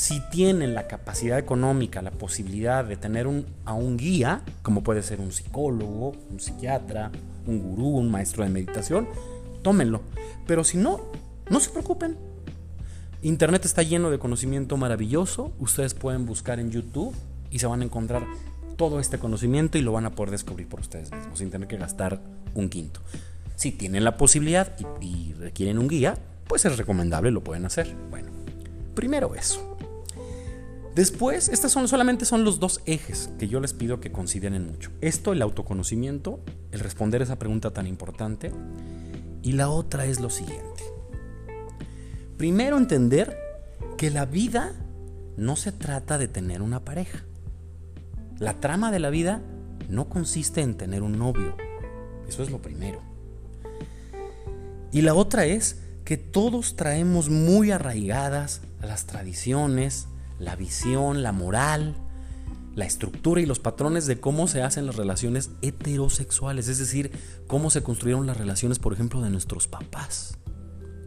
Si 0.00 0.18
tienen 0.30 0.74
la 0.74 0.86
capacidad 0.86 1.38
económica, 1.38 2.00
la 2.00 2.10
posibilidad 2.10 2.86
de 2.86 2.96
tener 2.96 3.28
a 3.66 3.74
un 3.74 3.98
guía, 3.98 4.40
como 4.62 4.82
puede 4.82 5.02
ser 5.02 5.20
un 5.20 5.30
psicólogo, 5.30 6.14
un 6.30 6.40
psiquiatra, 6.40 7.10
un 7.46 7.60
gurú, 7.60 7.98
un 7.98 8.10
maestro 8.10 8.42
de 8.42 8.48
meditación, 8.48 9.06
tómenlo. 9.60 10.00
Pero 10.46 10.64
si 10.64 10.78
no, 10.78 11.02
no 11.50 11.60
se 11.60 11.68
preocupen, 11.68 12.16
Internet 13.20 13.66
está 13.66 13.82
lleno 13.82 14.10
de 14.10 14.18
conocimiento 14.18 14.78
maravilloso. 14.78 15.52
Ustedes 15.58 15.92
pueden 15.92 16.24
buscar 16.24 16.60
en 16.60 16.70
YouTube 16.70 17.14
y 17.50 17.58
se 17.58 17.66
van 17.66 17.82
a 17.82 17.84
encontrar 17.84 18.24
todo 18.76 19.00
este 19.00 19.18
conocimiento 19.18 19.76
y 19.76 19.82
lo 19.82 19.92
van 19.92 20.06
a 20.06 20.12
poder 20.12 20.30
descubrir 20.30 20.66
por 20.66 20.80
ustedes 20.80 21.12
mismos 21.12 21.40
sin 21.40 21.50
tener 21.50 21.68
que 21.68 21.76
gastar 21.76 22.22
un 22.54 22.70
quinto. 22.70 23.00
Si 23.54 23.70
tienen 23.70 24.04
la 24.04 24.16
posibilidad 24.16 24.74
y, 25.02 25.34
requieren 25.34 25.78
un 25.78 25.88
guía, 25.88 26.16
pues 26.48 26.64
es 26.64 26.78
recomendable, 26.78 27.30
lo 27.30 27.44
pueden 27.44 27.66
hacer. 27.66 27.94
Bueno, 28.08 28.30
primero 28.94 29.34
eso. 29.34 29.76
Después, 30.94 31.48
estos 31.48 31.70
son, 31.70 31.86
solamente 31.86 32.24
son 32.24 32.44
los 32.44 32.58
dos 32.58 32.80
ejes 32.84 33.30
que 33.38 33.48
yo 33.48 33.60
les 33.60 33.72
pido 33.72 34.00
que 34.00 34.10
consideren 34.10 34.66
mucho. 34.66 34.90
Esto, 35.00 35.32
el 35.32 35.42
autoconocimiento, 35.42 36.40
el 36.72 36.80
responder 36.80 37.22
esa 37.22 37.38
pregunta 37.38 37.70
tan 37.72 37.86
importante. 37.86 38.52
Y 39.42 39.52
la 39.52 39.70
otra 39.70 40.04
es 40.06 40.20
lo 40.20 40.30
siguiente. 40.30 40.82
Primero 42.36 42.76
entender 42.76 43.38
que 43.96 44.10
la 44.10 44.26
vida 44.26 44.72
no 45.36 45.56
se 45.56 45.72
trata 45.72 46.18
de 46.18 46.28
tener 46.28 46.60
una 46.60 46.84
pareja. 46.84 47.24
La 48.38 48.60
trama 48.60 48.90
de 48.90 48.98
la 48.98 49.10
vida 49.10 49.42
no 49.88 50.08
consiste 50.08 50.60
en 50.60 50.76
tener 50.76 51.02
un 51.02 51.18
novio. 51.18 51.54
Eso 52.28 52.42
es 52.42 52.50
lo 52.50 52.60
primero. 52.60 53.00
Y 54.92 55.02
la 55.02 55.14
otra 55.14 55.44
es 55.46 55.80
que 56.04 56.16
todos 56.16 56.76
traemos 56.76 57.28
muy 57.28 57.70
arraigadas 57.70 58.62
las 58.80 59.06
tradiciones, 59.06 60.08
la 60.40 60.56
visión, 60.56 61.22
la 61.22 61.30
moral, 61.30 61.94
la 62.74 62.86
estructura 62.86 63.40
y 63.40 63.46
los 63.46 63.60
patrones 63.60 64.06
de 64.06 64.18
cómo 64.18 64.48
se 64.48 64.62
hacen 64.62 64.86
las 64.86 64.96
relaciones 64.96 65.50
heterosexuales, 65.62 66.66
es 66.66 66.78
decir, 66.78 67.12
cómo 67.46 67.70
se 67.70 67.84
construyeron 67.84 68.26
las 68.26 68.38
relaciones, 68.38 68.80
por 68.80 68.92
ejemplo, 68.92 69.20
de 69.20 69.30
nuestros 69.30 69.68
papás 69.68 70.36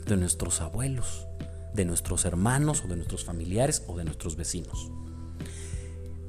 de 0.06 0.18
nuestros 0.18 0.62
abuelos, 0.62 1.28
de 1.74 1.86
nuestros 1.86 2.25
hermanos 2.25 2.84
o 2.86 2.88
de 2.88 2.96
nuestros 2.96 3.24
familiares 3.24 3.84
o 3.88 3.98
de 3.98 4.06
nuestros 4.06 4.36
vecinos. 4.36 4.92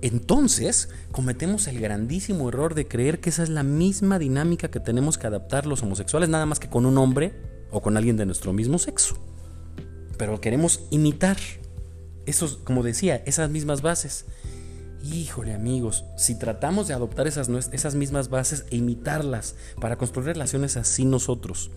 Entonces 0.02 0.90
cometemos 1.12 1.66
el 1.66 1.80
grandísimo 1.80 2.48
error 2.48 2.74
de 2.74 2.86
creer 2.86 3.20
que 3.20 3.30
esa 3.30 3.42
es 3.42 3.48
la 3.48 3.62
misma 3.62 4.18
dinámica 4.18 4.70
que 4.70 4.80
tenemos 4.80 5.16
que 5.16 5.26
adaptar 5.26 5.66
los 5.66 5.82
homosexuales, 5.82 6.28
nada 6.28 6.46
más 6.46 6.60
que 6.60 6.68
con 6.68 6.84
un 6.84 6.98
hombre 6.98 7.34
o 7.70 7.80
con 7.80 7.96
alguien 7.96 8.16
de 8.16 8.26
nuestro 8.26 8.52
mismo 8.52 8.78
sexo. 8.78 9.16
Pero 10.18 10.40
queremos 10.40 10.80
imitar 10.90 11.38
esos, 12.26 12.56
como 12.58 12.82
decía, 12.82 13.22
esas 13.26 13.50
mismas 13.50 13.82
bases. 13.82 14.26
Híjole 15.02 15.52
amigos, 15.52 16.04
si 16.16 16.38
tratamos 16.38 16.88
de 16.88 16.94
adoptar 16.94 17.26
esas, 17.26 17.48
esas 17.72 17.94
mismas 17.94 18.30
bases 18.30 18.64
e 18.70 18.76
imitarlas 18.76 19.54
para 19.80 19.96
construir 19.96 20.28
relaciones 20.28 20.76
así 20.78 21.04
nosotros, 21.04 21.70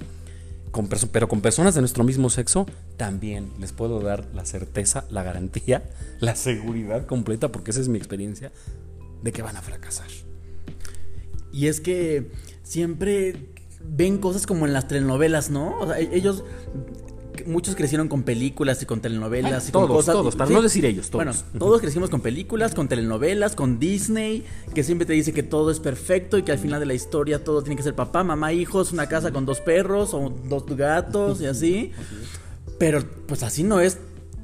pero 1.12 1.28
con 1.28 1.42
personas 1.42 1.76
de 1.76 1.82
nuestro 1.82 2.04
mismo 2.04 2.30
sexo, 2.30 2.66
también 2.98 3.52
les 3.60 3.72
puedo 3.72 4.00
dar 4.00 4.28
la 4.34 4.46
certeza, 4.46 5.06
la 5.10 5.24
garantía, 5.24 5.90
la 6.20 6.36
seguridad 6.36 7.06
completa, 7.06 7.52
porque 7.52 7.72
esa 7.72 7.82
es 7.82 7.88
mi 7.88 7.98
experiencia, 7.98 8.52
de 9.24 9.32
que 9.32 9.42
van 9.42 9.58
a 9.58 9.62
fracasar. 9.62 10.08
Y 11.52 11.68
es 11.68 11.82
que 11.82 12.32
siempre 12.64 13.54
ven 13.82 14.20
cosas 14.20 14.46
como 14.46 14.66
en 14.66 14.74
las 14.74 14.88
telenovelas, 14.88 15.50
¿no? 15.50 15.94
E-, 15.96 16.16
ellos 16.16 16.44
muchos 17.48 17.76
crecieron 17.76 18.08
con 18.08 18.24
películas 18.24 18.82
y 18.84 18.86
con 18.86 19.00
telenovelas 19.00 19.70
y 19.70 19.72
todos, 19.72 19.88
con 19.88 19.96
cosas. 19.98 20.14
Todos, 20.14 20.36
para 20.36 20.52
no 20.52 20.62
decir 20.62 20.86
ellos, 20.86 21.10
todos. 21.10 21.26
Bueno, 21.26 21.40
todos 21.58 21.82
crecimos 21.82 22.10
con 22.10 22.22
películas, 22.22 22.76
con 22.76 22.88
telenovelas, 22.88 23.56
con 23.56 23.80
Disney, 23.80 24.46
que 24.74 24.84
siempre 24.84 25.06
te 25.06 25.14
dice 25.14 25.34
que 25.34 25.44
todo 25.44 25.72
es 25.72 25.80
perfecto 25.80 26.38
y 26.38 26.44
que 26.44 26.52
al 26.52 26.60
final 26.60 26.80
de 26.80 26.86
la 26.86 26.94
historia 26.94 27.44
todo 27.44 27.62
tiene 27.62 27.76
que 27.76 27.84
ser 27.84 27.96
papá, 27.96 28.24
mamá, 28.24 28.54
hijos, 28.54 28.92
una 28.92 29.08
casa 29.08 29.32
con 29.32 29.46
dos 29.46 29.62
perros 29.62 30.14
o 30.14 30.34
dos 30.46 30.66
gatos 30.76 31.42
y 31.42 31.46
así. 31.46 31.92
Pero 32.78 33.04
pues 33.26 33.44
así 33.44 33.64
no 33.64 33.80
es. 33.80 33.98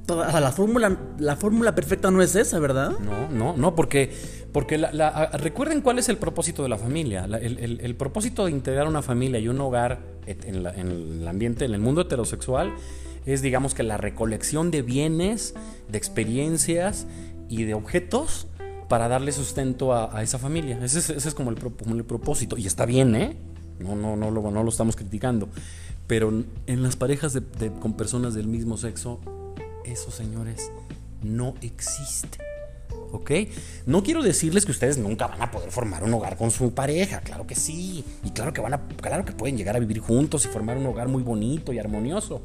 La 0.08 0.52
fórmula 0.52 0.98
la 1.18 1.36
fórmula 1.38 1.74
perfecta 1.76 2.12
no 2.12 2.22
es 2.22 2.36
esa, 2.36 2.60
¿verdad? 2.60 2.92
No, 3.00 3.30
no, 3.30 3.56
no, 3.56 3.76
porque 3.76 4.12
porque 4.52 4.78
la, 4.78 5.32
recuerden 5.34 5.82
cuál 5.82 5.98
es 5.98 6.10
el 6.10 6.18
propósito 6.18 6.62
de 6.62 6.70
la 6.70 6.78
familia. 6.78 7.26
el, 7.26 7.96
propósito 7.96 8.46
de 8.46 8.52
integrar 8.52 8.88
una 8.88 9.02
familia 9.02 9.40
y 9.40 9.48
un 9.48 9.60
hogar 9.62 10.00
en, 10.26 10.66
en, 10.66 10.92
el 11.22 11.28
ambiente, 11.28 11.66
en 11.66 11.74
el 11.74 11.80
mundo 11.80 12.02
heterosexual, 12.02 12.74
es 13.26 13.42
digamos 13.42 13.74
que 13.74 13.84
la 13.84 13.98
recolección 13.98 14.72
de 14.72 14.82
bienes, 14.82 15.56
de 15.90 15.98
experiencias 15.98 17.08
y 17.50 17.64
de 17.64 17.74
objetos 17.74 18.48
para 18.90 19.08
darle 19.08 19.32
sustento 19.32 19.94
a, 19.94 20.22
esa 20.22 20.38
familia. 20.38 20.80
Ese 20.84 21.00
es, 21.00 21.34
como, 21.34 21.50
el, 21.50 21.58
el, 21.88 22.04
propósito. 22.04 22.58
Y 22.58 22.68
está 22.68 22.86
bien, 22.86 23.16
¿eh? 23.16 23.36
No, 23.80 23.96
no, 23.96 24.16
no, 24.16 24.30
lo, 24.30 24.52
no 24.52 24.64
lo 24.64 24.70
estamos 24.70 24.96
criticando. 24.96 25.50
Pero 26.06 26.32
en 26.68 26.84
las 26.84 26.96
parejas 26.96 27.36
con 27.80 27.94
personas 27.94 28.36
del 28.36 28.48
mismo 28.48 28.78
sexo, 28.78 29.20
esos 29.86 30.16
señores 30.16 30.72
no 31.22 31.56
existen. 31.62 32.42
¿ok? 33.14 33.32
No 33.86 34.04
quiero 34.04 34.24
decirles 34.24 34.66
que 34.66 34.72
ustedes 34.72 34.98
nunca 34.98 35.28
van 35.28 35.42
a 35.42 35.52
poder 35.52 35.72
formar 35.72 36.04
un 36.04 36.14
hogar 36.14 36.36
con 36.36 36.52
su 36.52 36.74
pareja, 36.74 37.22
claro 37.22 37.46
que 37.48 37.56
sí, 37.56 38.04
y 38.24 38.32
claro 38.32 38.54
que 38.54 38.62
van 38.62 38.74
a, 38.74 38.88
claro 38.88 39.24
que 39.24 39.32
pueden 39.32 39.56
llegar 39.56 39.76
a 39.76 39.80
vivir 39.80 40.00
juntos 40.00 40.46
y 40.46 40.48
formar 40.48 40.78
un 40.78 40.86
hogar 40.88 41.08
muy 41.08 41.24
bonito 41.24 41.72
y 41.72 41.80
armonioso, 41.80 42.42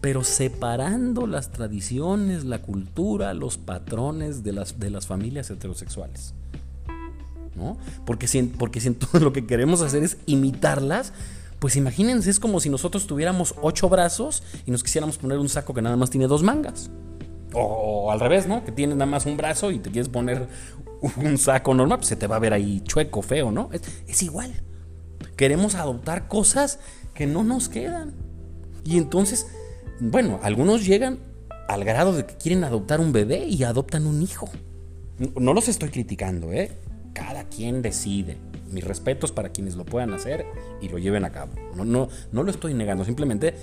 pero 0.00 0.24
separando 0.24 1.26
las 1.26 1.50
tradiciones, 1.50 2.44
la 2.44 2.60
cultura, 2.60 3.32
los 3.34 3.56
patrones 3.56 4.42
de 4.42 4.52
las, 4.52 4.78
de 4.80 4.90
las 4.90 5.06
familias 5.06 5.48
heterosexuales. 5.50 6.34
¿No? 7.56 7.76
Porque 8.06 8.26
si, 8.26 8.42
porque 8.42 8.80
si 8.80 8.90
todo 8.92 9.20
lo 9.20 9.32
que 9.32 9.46
queremos 9.46 9.80
hacer 9.80 10.02
es 10.02 10.16
imitarlas, 10.26 11.12
pues 11.60 11.76
imagínense, 11.76 12.30
es 12.30 12.40
como 12.40 12.58
si 12.58 12.70
nosotros 12.70 13.06
tuviéramos 13.06 13.54
ocho 13.60 13.90
brazos 13.90 14.42
y 14.64 14.70
nos 14.70 14.82
quisiéramos 14.82 15.18
poner 15.18 15.38
un 15.38 15.50
saco 15.50 15.74
que 15.74 15.82
nada 15.82 15.96
más 15.96 16.08
tiene 16.08 16.26
dos 16.26 16.42
mangas. 16.42 16.90
O, 17.52 18.10
al 18.10 18.18
revés, 18.18 18.46
¿no? 18.46 18.64
Que 18.64 18.72
tienes 18.72 18.96
nada 18.96 19.10
más 19.10 19.26
un 19.26 19.36
brazo 19.36 19.70
y 19.70 19.78
te 19.78 19.90
quieres 19.90 20.08
poner 20.08 20.48
un 21.16 21.36
saco 21.36 21.74
normal, 21.74 21.98
pues 21.98 22.08
se 22.08 22.16
te 22.16 22.26
va 22.26 22.36
a 22.36 22.38
ver 22.38 22.54
ahí 22.54 22.80
chueco, 22.80 23.20
feo, 23.20 23.50
¿no? 23.50 23.68
Es, 24.06 24.22
igual. 24.22 24.52
Queremos 25.36 25.74
adoptar 25.74 26.28
cosas 26.28 26.78
que 27.12 27.26
no 27.26 27.44
nos 27.44 27.68
quedan. 27.68 28.14
Y 28.82 28.96
entonces, 28.96 29.46
bueno, 30.00 30.40
algunos 30.42 30.86
llegan 30.86 31.18
al 31.68 31.84
grado 31.84 32.14
de 32.14 32.24
que 32.24 32.36
quieren 32.36 32.64
adoptar 32.64 33.00
un 33.00 33.12
bebé 33.12 33.44
y 33.44 33.64
adoptan 33.64 34.06
un 34.06 34.22
hijo. 34.22 34.48
No 35.38 35.52
los 35.52 35.68
estoy 35.68 35.90
criticando, 35.90 36.52
¿eh? 36.54 36.72
Cada 37.12 37.44
quien 37.44 37.82
decide. 37.82 38.38
Mis 38.70 38.84
respetos 38.84 39.32
para 39.32 39.50
quienes 39.50 39.74
lo 39.74 39.84
puedan 39.84 40.12
hacer 40.12 40.46
y 40.80 40.88
lo 40.88 40.98
lleven 40.98 41.24
a 41.24 41.30
cabo. 41.30 41.52
No, 41.74 41.84
no, 41.84 42.08
no 42.30 42.42
lo 42.42 42.50
estoy 42.50 42.72
negando, 42.74 43.04
simplemente 43.04 43.54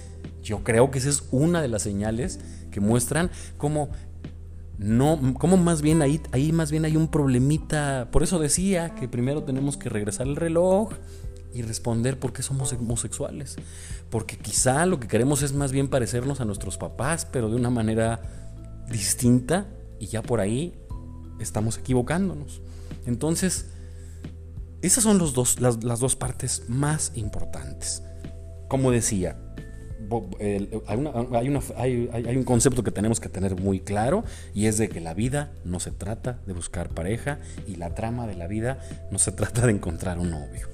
yo 0.44 0.63
creo 0.63 0.92
que 0.92 1.00
esa 1.00 1.10
es 1.10 1.24
una 1.32 1.62
de 1.62 1.68
las 1.68 1.82
señales 1.82 2.39
que 2.72 2.80
muestran 2.80 3.32
cómo 3.58 3.89
no, 4.77 5.34
como 5.39 5.58
más 5.58 5.82
bien 5.82 6.01
ahí, 6.01 6.22
ahí 6.32 6.51
más 6.51 6.72
bien 6.72 6.86
hay 6.86 6.96
un 6.96 7.08
problemita. 7.08 8.10
Por 8.12 8.24
eso 8.24 8.39
decía 8.39 8.94
que 8.96 9.08
primero 9.08 9.44
tenemos 9.44 9.75
que 9.75 9.89
regresar 9.89 10.27
el 10.27 10.36
reloj 10.36 10.92
y 11.54 11.63
responder 11.63 12.20
por 12.20 12.34
qué 12.34 12.44
somos 12.44 12.72
homosexuales. 12.74 13.56
Porque 14.10 14.38
quizá 14.38 14.86
lo 14.86 15.00
que 15.00 15.08
queremos 15.08 15.42
es 15.42 15.54
más 15.54 15.72
bien 15.72 15.88
parecernos 15.88 16.42
a 16.42 16.46
nuestros 16.46 16.77
papás, 16.77 17.25
pero 17.25 17.50
de 17.50 17.56
una 17.56 17.72
manera 17.72 18.22
distinta 18.89 19.68
y 20.00 20.08
ya 20.08 20.22
por 20.22 20.39
ahí 20.39 20.75
estamos 21.39 21.80
equivocándonos. 21.80 22.62
Entonces, 23.08 23.66
esas 24.82 25.04
son 25.04 25.18
dos, 25.18 25.60
las, 25.60 25.80
dos 25.80 26.16
partes 26.16 26.66
más 26.68 27.14
importantes. 27.16 28.04
Como 28.68 28.92
decía, 28.92 29.40
hay, 30.86 32.38
un 32.38 32.44
concepto 32.44 32.84
que 32.84 32.92
tenemos 32.92 33.20
que 33.20 33.30
tener 33.30 33.60
muy 33.60 33.80
claro 33.80 34.24
y 34.54 34.68
es 34.68 34.78
de 34.78 34.90
que 34.90 35.00
la 35.00 35.14
vida 35.14 35.52
no 35.64 35.80
se 35.80 35.92
trata 35.92 36.42
de 36.46 36.54
buscar 36.54 36.90
pareja 36.90 37.40
y 37.66 37.76
la 37.76 37.96
trama 37.96 38.28
de 38.28 38.36
la 38.36 38.48
vida 38.48 38.80
no 39.10 39.20
se 39.20 39.32
trata 39.32 39.66
de 39.66 39.72
encontrar 39.72 40.20
un 40.20 40.30
novio. 40.30 40.68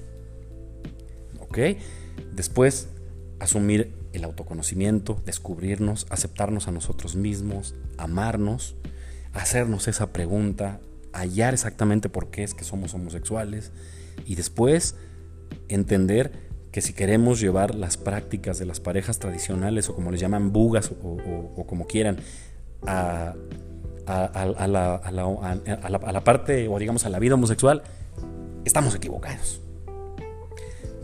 ¿Ok? 1.40 1.58
Después, 2.34 2.88
asumir 3.38 3.94
el 4.12 4.24
autoconocimiento, 4.24 5.22
descubrirnos, 5.24 6.06
aceptarnos 6.10 6.66
a 6.66 6.72
nosotros 6.72 7.14
mismos, 7.14 7.74
amarnos, 7.96 8.74
hacernos 9.32 9.88
esa 9.88 10.12
pregunta, 10.12 10.80
hallar 11.14 11.54
exactamente 11.54 12.08
por 12.08 12.30
qué 12.30 12.42
es 12.42 12.54
que 12.54 12.64
somos 12.64 12.94
homosexuales 12.94 13.72
y 14.26 14.34
después 14.34 14.96
entender 15.68 16.32
que 16.72 16.80
si 16.80 16.92
queremos 16.92 17.40
llevar 17.40 17.74
las 17.74 17.96
prácticas 17.96 18.58
de 18.58 18.66
las 18.66 18.80
parejas 18.80 19.20
tradicionales 19.20 19.88
o 19.88 19.94
como 19.94 20.10
les 20.10 20.20
llaman 20.20 20.52
bugas 20.52 20.90
o, 21.02 21.64
como 21.66 21.86
quieran 21.86 22.18
a, 22.84 23.34
la, 24.06 26.22
parte 26.24 26.68
o 26.68 26.78
digamos 26.78 27.06
a 27.06 27.10
la 27.10 27.18
vida 27.20 27.34
homosexual, 27.34 27.82
estamos 28.64 28.94
equivocados. 28.94 29.60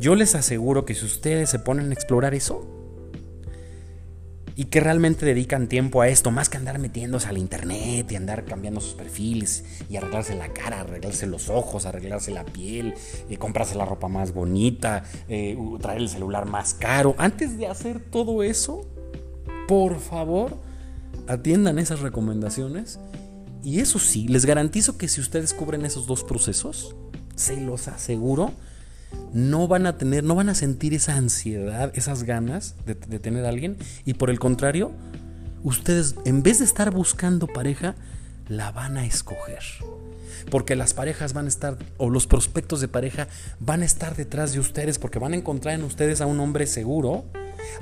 Yo 0.01 0.15
les 0.15 0.35
aseguro 0.35 0.85
que 0.85 0.95
si 0.95 1.05
ustedes 1.05 1.51
se 1.51 1.59
ponen 1.59 1.91
a 1.91 1.95
explorar 1.95 2.35
eso, 2.35 2.80
y 4.57 4.65
que 4.65 4.81
realmente 4.81 5.27
dedican 5.27 5.69
tiempo 5.69 6.01
a 6.03 6.09
esto, 6.09 6.31
más 6.31 6.49
que 6.49 6.57
andar 6.57 6.79
metiéndose 6.79 7.29
al 7.29 7.39
internet 7.39 8.11
y 8.11 8.17
andar 8.17 8.45
cambiando 8.45 8.81
sus 8.81 8.95
perfiles 8.95 9.65
y 9.89 9.97
arreglarse 9.97 10.35
la 10.35 10.53
cara, 10.53 10.81
arreglarse 10.81 11.27
los 11.27 11.49
ojos, 11.49 11.87
arreglarse 11.87 12.31
la 12.31 12.45
piel, 12.45 12.95
eh, 13.29 13.37
comprarse 13.37 13.75
la 13.75 13.85
ropa 13.85 14.09
más 14.09 14.33
bonita, 14.33 15.05
eh, 15.29 15.57
traer 15.81 16.01
el 16.01 16.09
celular 16.09 16.47
más 16.47 16.75
caro. 16.75 17.15
Antes 17.19 17.59
de 17.59 17.67
hacer 17.67 18.01
todo 18.01 18.43
eso, 18.43 18.87
por 19.69 20.01
favor, 20.01 20.57
atiendan 21.27 21.79
esas 21.79 22.01
recomendaciones. 22.01 22.99
Y 23.63 23.81
eso 23.81 23.99
sí, 23.99 24.27
les 24.27 24.47
garantizo 24.47 24.97
que 24.97 25.09
si 25.09 25.21
ustedes 25.21 25.53
cubren 25.53 25.85
esos 25.85 26.07
dos 26.07 26.25
procesos, 26.25 26.97
se 27.35 27.61
los 27.61 27.89
aseguro, 27.89 28.53
no 29.33 29.69
van 29.69 29.87
a 29.87 29.97
tener, 29.97 30.25
no 30.25 30.35
van 30.35 30.49
a 30.49 30.55
sentir 30.55 30.95
esa 30.95 31.17
ansiedad, 31.17 31.93
esas 31.95 32.25
ganas 32.25 32.75
de, 32.85 32.95
tener 32.95 33.45
a 33.45 33.49
alguien. 33.49 33.77
Y 34.05 34.15
por 34.15 34.31
el 34.31 34.39
contrario, 34.39 34.93
ustedes, 35.63 36.17
en 36.25 36.43
vez 36.43 36.59
de 36.59 36.65
estar 36.65 36.91
buscando 36.91 37.47
pareja, 37.47 37.95
la 38.49 38.73
van 38.73 38.97
a 38.97 39.07
escoger. 39.07 39.63
Porque 40.51 40.75
las 40.75 40.95
parejas 40.95 41.33
van 41.33 41.47
a 41.47 41.49
estar, 41.49 41.79
o 41.97 42.11
los 42.11 42.27
prospectos 42.27 42.81
de 42.81 42.89
pareja 42.89 43.29
van 43.61 43.83
a 43.83 43.85
estar 43.85 44.17
detrás 44.17 44.53
de 44.53 44.61
ustedes, 44.61 44.99
porque 44.99 45.19
van 45.19 45.33
a 45.33 45.37
encontrar 45.37 45.75
en 45.75 45.85
ustedes 45.85 46.21
a 46.21 46.27
un 46.27 46.41
hombre 46.41 46.67
seguro, 46.67 47.25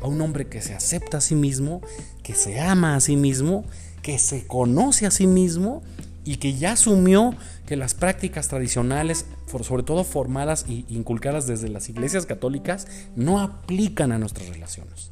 a 0.03 0.07
un 0.07 0.21
hombre 0.21 0.49
que 0.49 0.61
se 0.61 0.75
acepta 0.75 1.19
a 1.19 1.21
sí 1.21 1.35
mismo, 1.35 1.81
que 2.23 2.35
se 2.35 2.61
ama 2.61 2.97
a 2.97 3.01
sí 3.01 3.17
mismo, 3.17 3.65
que 4.03 4.19
se 4.19 4.47
conoce 4.47 5.07
a 5.07 5.11
sí 5.11 5.27
mismo 5.27 5.83
y 6.29 6.37
que 6.37 6.53
ya 6.53 6.73
asumió 6.73 7.35
que 7.65 7.75
las 7.75 7.95
prácticas 7.95 8.49
tradicionales, 8.49 9.25
sobre 9.63 9.83
todo 9.83 10.05
formadas 10.05 10.67
e 10.69 10.85
inculcadas 10.89 11.47
desde 11.47 11.71
las 11.71 11.89
iglesias 11.89 12.27
católicas, 12.27 12.87
no 13.17 13.41
aplican 13.41 14.13
a 14.13 14.19
nuestras 14.19 14.51
relaciones. 14.51 15.11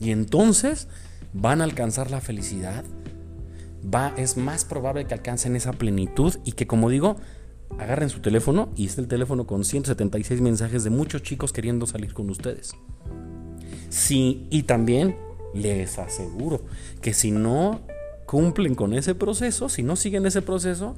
Y 0.00 0.10
entonces 0.10 0.88
van 1.32 1.60
a 1.60 1.64
alcanzar 1.64 2.10
la 2.10 2.20
felicidad, 2.20 2.82
va, 3.94 4.12
es 4.16 4.36
más 4.36 4.64
probable 4.64 5.04
que 5.04 5.14
alcancen 5.14 5.54
esa 5.54 5.72
plenitud 5.72 6.34
y 6.44 6.52
que 6.52 6.66
como 6.66 6.90
digo, 6.90 7.14
agarren 7.78 8.08
su 8.08 8.18
teléfono 8.18 8.70
y 8.74 8.86
está 8.86 9.02
el 9.02 9.06
teléfono 9.06 9.46
con 9.46 9.64
176 9.64 10.40
mensajes 10.40 10.82
de 10.82 10.90
muchos 10.90 11.22
chicos 11.22 11.52
queriendo 11.52 11.86
salir 11.86 12.12
con 12.12 12.28
ustedes. 12.28 12.72
Sí, 13.88 14.48
y 14.50 14.64
también 14.64 15.14
les 15.54 15.96
aseguro 16.00 16.60
que 17.00 17.14
si 17.14 17.30
no 17.30 17.82
cumplen 18.32 18.74
con 18.74 18.94
ese 18.94 19.14
proceso, 19.14 19.68
si 19.68 19.82
no 19.82 19.94
siguen 19.94 20.24
ese 20.24 20.40
proceso, 20.40 20.96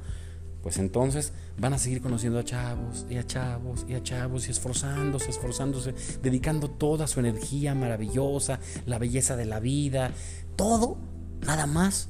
pues 0.63 0.77
entonces 0.77 1.33
van 1.57 1.73
a 1.73 1.77
seguir 1.77 2.01
conociendo 2.01 2.39
a 2.39 2.45
chavos 2.45 3.05
y 3.09 3.17
a 3.17 3.27
chavos 3.27 3.85
y 3.89 3.93
a 3.93 4.01
chavos 4.01 4.47
y 4.47 4.51
esforzándose, 4.51 5.31
esforzándose, 5.31 5.93
dedicando 6.23 6.69
toda 6.69 7.07
su 7.07 7.19
energía 7.19 7.75
maravillosa, 7.75 8.61
la 8.85 8.99
belleza 8.99 9.35
de 9.35 9.43
la 9.43 9.59
vida, 9.59 10.11
todo, 10.55 10.97
nada 11.45 11.65
más, 11.65 12.07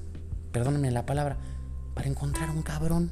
perdónenme 0.52 0.92
la 0.92 1.08
palabra, 1.08 1.40
para 1.96 2.08
encontrar 2.08 2.52
un 2.52 2.62
cabrón. 2.62 3.10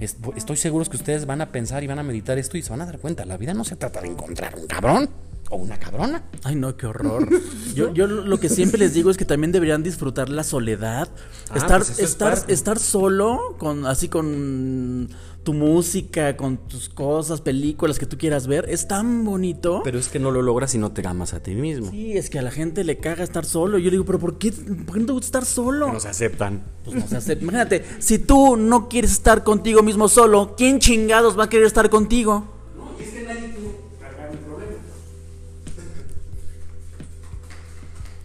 Estoy 0.00 0.56
seguro 0.56 0.84
que 0.86 0.96
ustedes 0.96 1.24
van 1.24 1.40
a 1.40 1.52
pensar 1.52 1.84
y 1.84 1.86
van 1.86 2.00
a 2.00 2.02
meditar 2.02 2.36
esto 2.36 2.58
y 2.58 2.62
se 2.62 2.70
van 2.70 2.80
a 2.80 2.86
dar 2.86 2.98
cuenta, 2.98 3.24
la 3.24 3.36
vida 3.36 3.54
no 3.54 3.62
se 3.62 3.76
trata 3.76 4.00
de 4.00 4.08
encontrar 4.08 4.56
un 4.56 4.66
cabrón 4.66 5.08
o 5.50 5.56
una 5.56 5.78
cabrona. 5.78 6.24
Ay, 6.44 6.56
no, 6.56 6.76
qué 6.76 6.86
horror. 6.86 7.28
Yo, 7.74 7.92
yo 7.92 8.06
lo 8.06 8.40
que 8.40 8.48
siempre 8.48 8.78
les 8.78 8.94
digo 8.94 9.10
es 9.10 9.18
que 9.18 9.26
también 9.26 9.52
deberían 9.52 9.82
disfrutar 9.82 10.30
la 10.30 10.44
soledad. 10.44 11.10
Ah, 11.50 11.58
estar, 11.58 11.84
pues 11.84 11.98
estar, 11.98 12.38
estar 12.48 12.78
solo, 12.78 13.54
con, 13.58 13.84
así 13.84 14.08
con 14.08 15.10
tu 15.46 15.52
música, 15.52 16.36
con 16.36 16.56
tus 16.56 16.88
cosas, 16.88 17.40
películas 17.42 17.98
que 17.98 18.06
tú 18.06 18.16
quieras 18.18 18.46
ver, 18.46 18.66
es 18.68 18.88
tan 18.88 19.24
bonito. 19.24 19.82
Pero 19.84 19.98
es 19.98 20.08
que 20.08 20.18
no 20.18 20.30
lo 20.30 20.40
logras 20.42 20.70
si 20.70 20.78
no 20.78 20.92
te 20.92 21.06
amas 21.06 21.34
a 21.34 21.42
ti 21.42 21.54
mismo. 21.54 21.90
Sí, 21.90 22.16
es 22.16 22.30
que 22.30 22.38
a 22.38 22.42
la 22.42 22.50
gente 22.50 22.82
le 22.82 22.98
caga 22.98 23.22
estar 23.22 23.44
solo. 23.44 23.78
Yo 23.78 23.84
le 23.84 23.92
digo, 23.92 24.06
pero 24.06 24.18
¿por 24.18 24.38
qué, 24.38 24.50
por 24.52 24.94
qué 24.94 25.00
no 25.00 25.06
te 25.06 25.12
gusta 25.12 25.26
estar 25.26 25.44
solo? 25.44 25.92
No 25.92 26.00
se 26.00 26.08
aceptan. 26.08 26.64
Pues 26.84 26.96
no 26.96 27.06
se 27.06 27.18
aceptan. 27.18 27.42
Imagínate, 27.44 27.84
si 27.98 28.18
tú 28.18 28.56
no 28.56 28.88
quieres 28.88 29.12
estar 29.12 29.44
contigo 29.44 29.82
mismo 29.82 30.08
solo, 30.08 30.54
¿quién 30.56 30.80
chingados 30.80 31.38
va 31.38 31.44
a 31.44 31.48
querer 31.48 31.66
estar 31.66 31.90
contigo? 31.90 32.55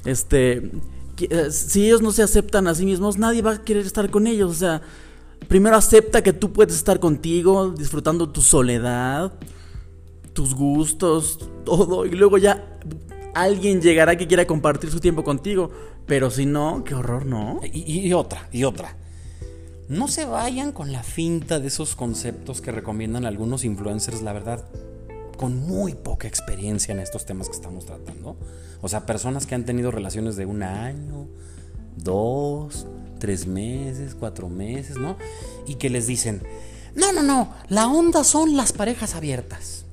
Este, 0.06 0.72
eh, 1.20 1.52
si 1.52 1.86
ellos 1.86 2.02
no 2.02 2.12
se 2.12 2.24
aceptan 2.24 2.68
a 2.68 2.76
sí 2.76 2.86
mismos, 2.86 3.18
nadie 3.18 3.42
va 3.42 3.52
a 3.52 3.64
querer 3.64 3.86
estar 3.86 4.10
con 4.10 4.28
ellos. 4.28 4.52
O 4.52 4.56
sea, 4.56 4.82
primero 5.48 5.76
acepta 5.76 6.22
que 6.24 6.34
tú 6.34 6.52
puedes 6.52 6.76
estar 6.76 7.00
contigo, 7.00 7.72
disfrutando 7.72 8.30
tu 8.30 8.42
soledad, 8.42 9.34
tus 10.34 10.56
gustos, 10.56 11.40
todo. 11.64 12.06
Y 12.06 12.12
luego 12.12 12.38
ya 12.38 12.80
alguien 13.34 13.82
llegará 13.82 14.16
que 14.18 14.28
quiera 14.28 14.46
compartir 14.46 14.90
su 14.90 15.00
tiempo 15.00 15.24
contigo. 15.24 15.72
Pero 16.06 16.32
si 16.32 16.46
no, 16.46 16.84
qué 16.84 16.96
horror, 16.96 17.26
¿no? 17.26 17.62
y 17.64 18.12
otra, 18.14 18.48
y 18.52 18.64
otra. 18.64 18.98
No 19.92 20.08
se 20.08 20.24
vayan 20.24 20.72
con 20.72 20.94
la 20.94 21.04
finta 21.04 21.60
de 21.60 21.68
esos 21.68 21.98
conceptos 21.98 22.62
que 22.62 22.72
recomiendan 22.72 23.26
algunos 23.26 23.66
influencers, 23.66 24.22
la 24.22 24.32
verdad, 24.32 24.64
con 25.42 25.58
muy 25.66 25.96
poca 25.96 26.28
experiencia 26.28 26.92
en 26.92 27.00
estos 27.00 27.26
temas 27.26 27.50
que 27.50 27.56
estamos 27.56 27.88
tratando. 27.88 28.38
O 28.80 28.88
sea, 28.88 29.08
personas 29.08 29.48
que 29.48 29.56
han 29.56 29.66
tenido 29.66 29.90
relaciones 29.90 30.36
de 30.36 30.46
un 30.46 30.62
año, 30.62 31.28
dos, 31.98 32.86
tres 33.18 33.48
meses, 33.48 34.14
cuatro 34.14 34.50
meses, 34.50 34.98
¿no? 34.98 35.18
Y 35.66 35.76
que 35.76 35.90
les 35.90 36.06
dicen, 36.06 36.44
no, 36.94 37.12
no, 37.12 37.24
no, 37.24 37.56
la 37.70 37.88
onda 37.88 38.24
son 38.24 38.56
las 38.56 38.72
parejas 38.72 39.16
abiertas. 39.16 39.86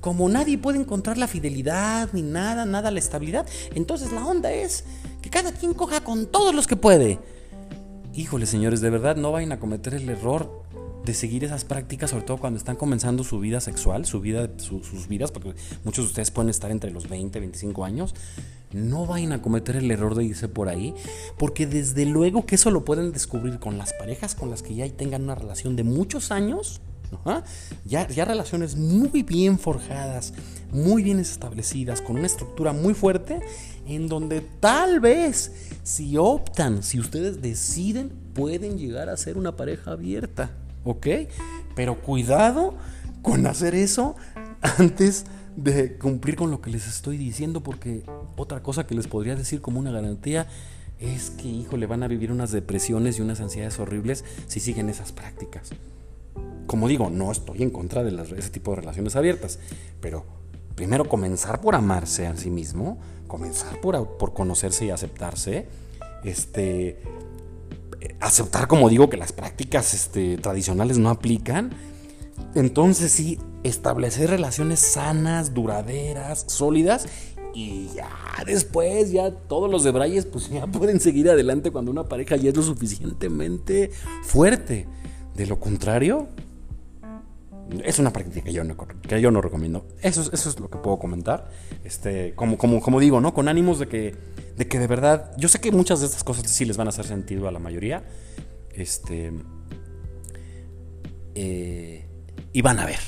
Como 0.00 0.26
nadie 0.30 0.56
puede 0.56 0.78
encontrar 0.78 1.18
la 1.18 1.28
fidelidad, 1.28 2.08
ni 2.14 2.22
nada, 2.22 2.64
nada 2.64 2.90
la 2.90 2.98
estabilidad, 2.98 3.46
entonces 3.74 4.10
la 4.10 4.26
onda 4.26 4.52
es 4.52 4.84
que 5.20 5.28
cada 5.28 5.52
quien 5.52 5.74
coja 5.74 6.02
con 6.02 6.24
todos 6.24 6.54
los 6.54 6.66
que 6.66 6.76
puede. 6.76 7.18
Híjole, 8.14 8.46
señores, 8.46 8.80
de 8.80 8.88
verdad 8.88 9.16
no 9.16 9.32
vayan 9.32 9.52
a 9.52 9.60
cometer 9.60 9.92
el 9.92 10.08
error 10.08 10.63
de 11.04 11.14
seguir 11.14 11.44
esas 11.44 11.64
prácticas, 11.64 12.10
sobre 12.10 12.24
todo 12.24 12.38
cuando 12.38 12.58
están 12.58 12.76
comenzando 12.76 13.24
su 13.24 13.38
vida 13.38 13.60
sexual, 13.60 14.06
su 14.06 14.20
vida, 14.20 14.48
sus 14.56 15.08
vidas, 15.08 15.30
porque 15.30 15.54
muchos 15.84 16.06
de 16.06 16.08
ustedes 16.08 16.30
pueden 16.30 16.48
estar 16.48 16.70
entre 16.70 16.90
los 16.90 17.08
20, 17.08 17.40
25 17.40 17.84
años, 17.84 18.14
no 18.72 19.06
vayan 19.06 19.32
a 19.32 19.42
cometer 19.42 19.76
el 19.76 19.90
error 19.90 20.14
de 20.14 20.24
irse 20.24 20.48
por 20.48 20.68
ahí, 20.68 20.94
porque 21.38 21.66
desde 21.66 22.06
luego 22.06 22.46
que 22.46 22.56
eso 22.56 22.70
lo 22.70 22.84
pueden 22.84 23.12
descubrir 23.12 23.58
con 23.58 23.78
las 23.78 23.92
parejas 23.92 24.34
con 24.34 24.50
las 24.50 24.62
que 24.62 24.74
ya 24.74 24.88
tengan 24.88 25.22
una 25.22 25.34
relación 25.34 25.76
de 25.76 25.84
muchos 25.84 26.30
años, 26.30 26.80
ya, 27.84 28.08
ya 28.08 28.24
relaciones 28.24 28.76
muy 28.76 29.22
bien 29.22 29.58
forjadas, 29.58 30.32
muy 30.72 31.02
bien 31.02 31.20
establecidas, 31.20 32.00
con 32.00 32.16
una 32.16 32.26
estructura 32.26 32.72
muy 32.72 32.94
fuerte, 32.94 33.40
en 33.86 34.08
donde 34.08 34.40
tal 34.40 35.00
vez 35.00 35.52
si 35.82 36.16
optan, 36.16 36.82
si 36.82 36.98
ustedes 36.98 37.40
deciden, 37.40 38.10
pueden 38.34 38.78
llegar 38.78 39.08
a 39.08 39.16
ser 39.16 39.38
una 39.38 39.54
pareja 39.56 39.92
abierta. 39.92 40.50
¿Ok? 40.84 41.06
Pero 41.74 42.00
cuidado 42.00 42.74
con 43.22 43.46
hacer 43.46 43.74
eso 43.74 44.16
antes 44.78 45.24
de 45.56 45.96
cumplir 45.96 46.36
con 46.36 46.50
lo 46.50 46.60
que 46.60 46.70
les 46.70 46.86
estoy 46.86 47.16
diciendo, 47.16 47.62
porque 47.62 48.04
otra 48.36 48.62
cosa 48.62 48.86
que 48.86 48.94
les 48.94 49.06
podría 49.06 49.36
decir 49.36 49.60
como 49.60 49.80
una 49.80 49.90
garantía 49.92 50.46
es 51.00 51.30
que, 51.30 51.48
hijo, 51.48 51.76
le 51.76 51.86
van 51.86 52.02
a 52.02 52.08
vivir 52.08 52.32
unas 52.32 52.50
depresiones 52.52 53.18
y 53.18 53.22
unas 53.22 53.40
ansiedades 53.40 53.78
horribles 53.78 54.24
si 54.46 54.60
siguen 54.60 54.88
esas 54.88 55.12
prácticas. 55.12 55.70
Como 56.66 56.88
digo, 56.88 57.10
no 57.10 57.30
estoy 57.30 57.62
en 57.62 57.70
contra 57.70 58.02
de, 58.02 58.38
ese 58.38 58.50
tipo 58.50 58.70
de 58.72 58.78
relaciones 58.78 59.16
abiertas, 59.16 59.58
pero 60.00 60.24
primero 60.74 61.08
comenzar 61.08 61.60
por 61.60 61.74
amarse 61.74 62.26
a 62.26 62.36
sí 62.36 62.50
mismo, 62.50 62.98
comenzar 63.26 63.80
por, 63.80 64.16
por 64.16 64.34
conocerse 64.34 64.86
y 64.86 64.90
aceptarse, 64.90 65.68
este, 66.24 67.00
aceptar, 68.20 68.68
como 68.68 68.88
digo, 68.88 69.10
que 69.10 69.16
las 69.16 69.32
prácticas 69.32 69.94
este, 69.94 70.36
tradicionales 70.38 70.98
no 70.98 71.10
aplican, 71.10 71.70
entonces 72.54 73.12
sí, 73.12 73.38
establecer 73.62 74.30
relaciones 74.30 74.80
sanas, 74.80 75.54
duraderas, 75.54 76.44
sólidas 76.48 77.06
y 77.54 77.88
ya 77.94 78.10
después, 78.44 79.12
ya 79.12 79.30
todos 79.30 79.70
los 79.70 79.84
de 79.84 79.92
Brayes, 79.92 80.26
pues 80.26 80.50
ya 80.50 80.66
pueden 80.66 81.00
seguir 81.00 81.30
adelante 81.30 81.70
cuando 81.70 81.90
una 81.90 82.04
pareja 82.04 82.36
ya 82.36 82.50
es 82.50 82.56
lo 82.56 82.62
suficientemente 82.62 83.90
fuerte. 84.22 84.86
De 85.34 85.46
lo 85.46 85.58
contrario, 85.58 86.28
es 87.82 87.98
una 87.98 88.12
práctica 88.12 88.44
que 88.44 88.52
yo 88.52 88.64
no, 88.64 88.76
que 88.76 89.20
yo 89.20 89.30
no 89.30 89.40
recomiendo. 89.40 89.86
Eso, 90.02 90.30
eso 90.32 90.48
es 90.48 90.60
lo 90.60 90.70
que 90.70 90.78
puedo 90.78 90.98
comentar. 90.98 91.48
Este, 91.84 92.34
como, 92.34 92.58
como, 92.58 92.80
como 92.80 93.00
digo, 93.00 93.20
¿no? 93.20 93.34
Con 93.34 93.48
ánimos 93.48 93.78
de 93.78 93.88
que, 93.88 94.14
de 94.56 94.68
que 94.68 94.78
de 94.78 94.86
verdad. 94.86 95.32
Yo 95.36 95.48
sé 95.48 95.60
que 95.60 95.72
muchas 95.72 96.00
de 96.00 96.06
estas 96.06 96.24
cosas 96.24 96.50
sí 96.50 96.64
les 96.64 96.76
van 96.76 96.86
a 96.86 96.90
hacer 96.90 97.06
sentido 97.06 97.48
a 97.48 97.52
la 97.52 97.58
mayoría. 97.58 98.04
Este. 98.72 99.32
Eh, 101.34 102.06
y 102.52 102.62
van 102.62 102.78
a 102.78 102.86
ver. 102.86 103.00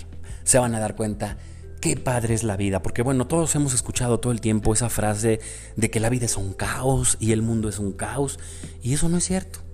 Se 0.45 0.59
van 0.59 0.75
a 0.75 0.81
dar 0.81 0.97
cuenta 0.97 1.37
qué 1.81 1.97
padre 1.97 2.35
es 2.35 2.43
la 2.43 2.57
vida. 2.57 2.83
Porque 2.83 3.03
bueno, 3.03 3.27
todos 3.27 3.55
hemos 3.55 3.75
escuchado 3.75 4.21
todo 4.21 4.33
el 4.33 4.41
tiempo 4.41 4.73
esa 4.73 4.89
frase 4.89 5.41
de 5.77 5.91
que 5.91 6.01
la 6.01 6.09
vida 6.09 6.27
es 6.27 6.37
un 6.37 6.53
caos 6.53 7.17
y 7.21 7.33
el 7.33 7.43
mundo 7.43 7.69
es 7.69 7.79
un 7.79 7.93
caos. 7.93 8.39
Y 8.83 8.95
eso 8.95 9.09
no 9.09 9.19
es 9.19 9.25
cierto. 9.25 9.66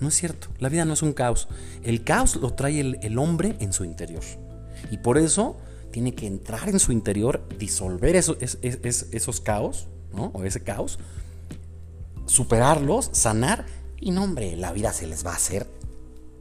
No 0.00 0.08
es 0.08 0.14
cierto. 0.14 0.48
La 0.58 0.68
vida 0.68 0.84
no 0.84 0.94
es 0.94 1.02
un 1.02 1.12
caos. 1.12 1.48
El 1.82 2.04
caos 2.04 2.36
lo 2.36 2.54
trae 2.54 2.80
el, 2.80 3.18
hombre 3.18 3.56
en 3.60 3.72
su 3.72 3.84
interior. 3.84 4.22
Y 4.90 4.98
por 4.98 5.18
eso 5.18 5.56
tiene 5.90 6.14
que 6.14 6.26
entrar 6.26 6.68
en 6.68 6.78
su 6.78 6.92
interior, 6.92 7.46
disolver 7.58 8.16
esos 8.16 9.40
caos, 9.40 9.88
¿no? 10.14 10.26
O 10.32 10.44
ese 10.44 10.60
caos, 10.60 10.98
superarlos, 12.26 13.10
sanar. 13.12 13.66
Y 14.00 14.10
no, 14.10 14.24
hombre, 14.24 14.56
la 14.56 14.72
vida 14.72 14.92
se 14.92 15.06
les 15.06 15.26
va 15.26 15.32
a 15.32 15.36
hacer 15.36 15.66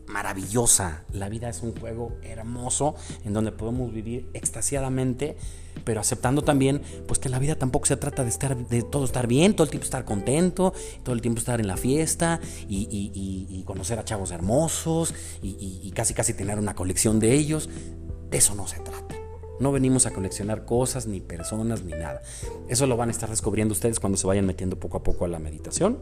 maravillosa. 0.10 1.04
La 1.14 1.30
vida 1.30 1.50
es 1.50 1.62
un 1.62 1.74
juego 1.80 2.18
hermoso 2.24 2.96
en 3.24 3.34
donde 3.34 3.52
podemos 3.52 3.94
vivir 3.94 4.30
extasiadamente, 4.34 5.38
pero 5.86 6.02
aceptando 6.02 6.42
también 6.42 6.82
pues 7.08 7.20
que 7.20 7.30
la 7.30 7.40
vida 7.40 7.56
tampoco 7.56 7.86
se 7.86 7.96
trata 7.96 8.24
de 8.24 8.30
estar 8.30 8.58
de 8.58 8.82
todo 8.82 9.06
estar 9.06 9.28
bien, 9.28 9.56
todo 9.56 9.66
el 9.66 9.70
tiempo 9.70 9.86
estar 9.86 10.06
contento, 10.06 10.74
todo 11.04 11.14
el 11.16 11.22
tiempo 11.22 11.40
estar 11.40 11.60
en 11.60 11.68
la 11.68 11.78
fiesta 11.78 12.40
y, 12.68 13.64
conocer 13.66 14.00
a 14.00 14.04
chavos 14.04 14.32
hermosos 14.32 15.14
y, 15.44 15.92
casi 15.92 16.14
casi 16.14 16.34
tener 16.34 16.58
una 16.58 16.76
colección 16.76 17.20
de 17.20 17.34
ellos. 17.34 17.70
De 18.30 18.38
eso 18.38 18.56
no 18.56 18.68
se 18.68 18.80
trata. 18.80 19.16
No 19.60 19.72
venimos 19.72 20.06
a 20.06 20.12
coleccionar 20.12 20.66
cosas, 20.66 21.06
ni 21.06 21.20
personas, 21.20 21.84
ni 21.84 21.92
nada. 21.92 22.22
Eso 22.70 22.88
lo 22.88 22.96
van 22.96 23.10
a 23.10 23.12
estar 23.12 23.30
descubriendo 23.30 23.74
ustedes 23.74 24.00
cuando 24.00 24.18
se 24.18 24.26
vayan 24.26 24.46
metiendo 24.46 24.80
poco 24.80 24.98
a 24.98 25.04
poco 25.04 25.26
a 25.26 25.28
la 25.28 25.40
meditación. 25.40 26.00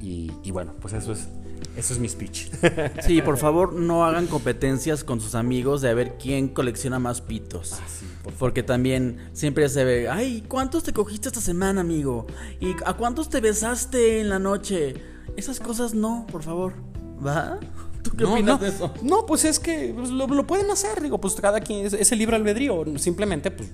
Y, 0.00 0.30
y 0.42 0.50
bueno, 0.50 0.74
pues 0.80 0.94
eso 0.94 1.12
es 1.12 1.28
eso 1.76 1.94
es 1.94 2.00
mi 2.00 2.08
speech. 2.08 2.48
Sí, 3.06 3.22
por 3.22 3.38
favor, 3.38 3.72
no 3.72 4.04
hagan 4.04 4.26
competencias 4.26 5.04
con 5.04 5.20
sus 5.20 5.34
amigos 5.34 5.80
de 5.80 5.90
a 5.90 5.94
ver 5.94 6.16
quién 6.18 6.48
colecciona 6.48 6.98
más 6.98 7.20
pitos. 7.20 7.74
Ah, 7.74 8.30
Porque 8.38 8.62
también 8.62 9.30
siempre 9.32 9.68
se 9.68 9.84
ve, 9.84 10.08
ay, 10.08 10.44
¿cuántos 10.48 10.82
te 10.82 10.92
cogiste 10.92 11.28
esta 11.28 11.40
semana, 11.40 11.80
amigo? 11.80 12.26
¿Y 12.60 12.74
a 12.84 12.94
cuántos 12.94 13.28
te 13.28 13.40
besaste 13.40 14.20
en 14.20 14.28
la 14.28 14.38
noche? 14.38 14.94
Esas 15.36 15.60
cosas 15.60 15.94
no, 15.94 16.26
por 16.30 16.42
favor. 16.42 16.74
¿Va? 17.24 17.60
¿Tú 18.02 18.10
qué 18.16 18.24
opinas 18.24 18.60
de 18.60 18.68
eso? 18.68 18.92
No, 19.02 19.24
pues 19.24 19.44
es 19.44 19.60
que 19.60 19.92
pues, 19.96 20.10
lo, 20.10 20.46
pueden 20.46 20.70
hacer, 20.70 21.00
digo, 21.00 21.20
pues 21.20 21.34
cada 21.34 21.60
quien 21.60 21.86
es, 21.86 21.92
es 21.92 22.10
el 22.10 22.18
libre 22.18 22.36
albedrío. 22.36 22.84
Simplemente, 22.96 23.52
pues 23.52 23.70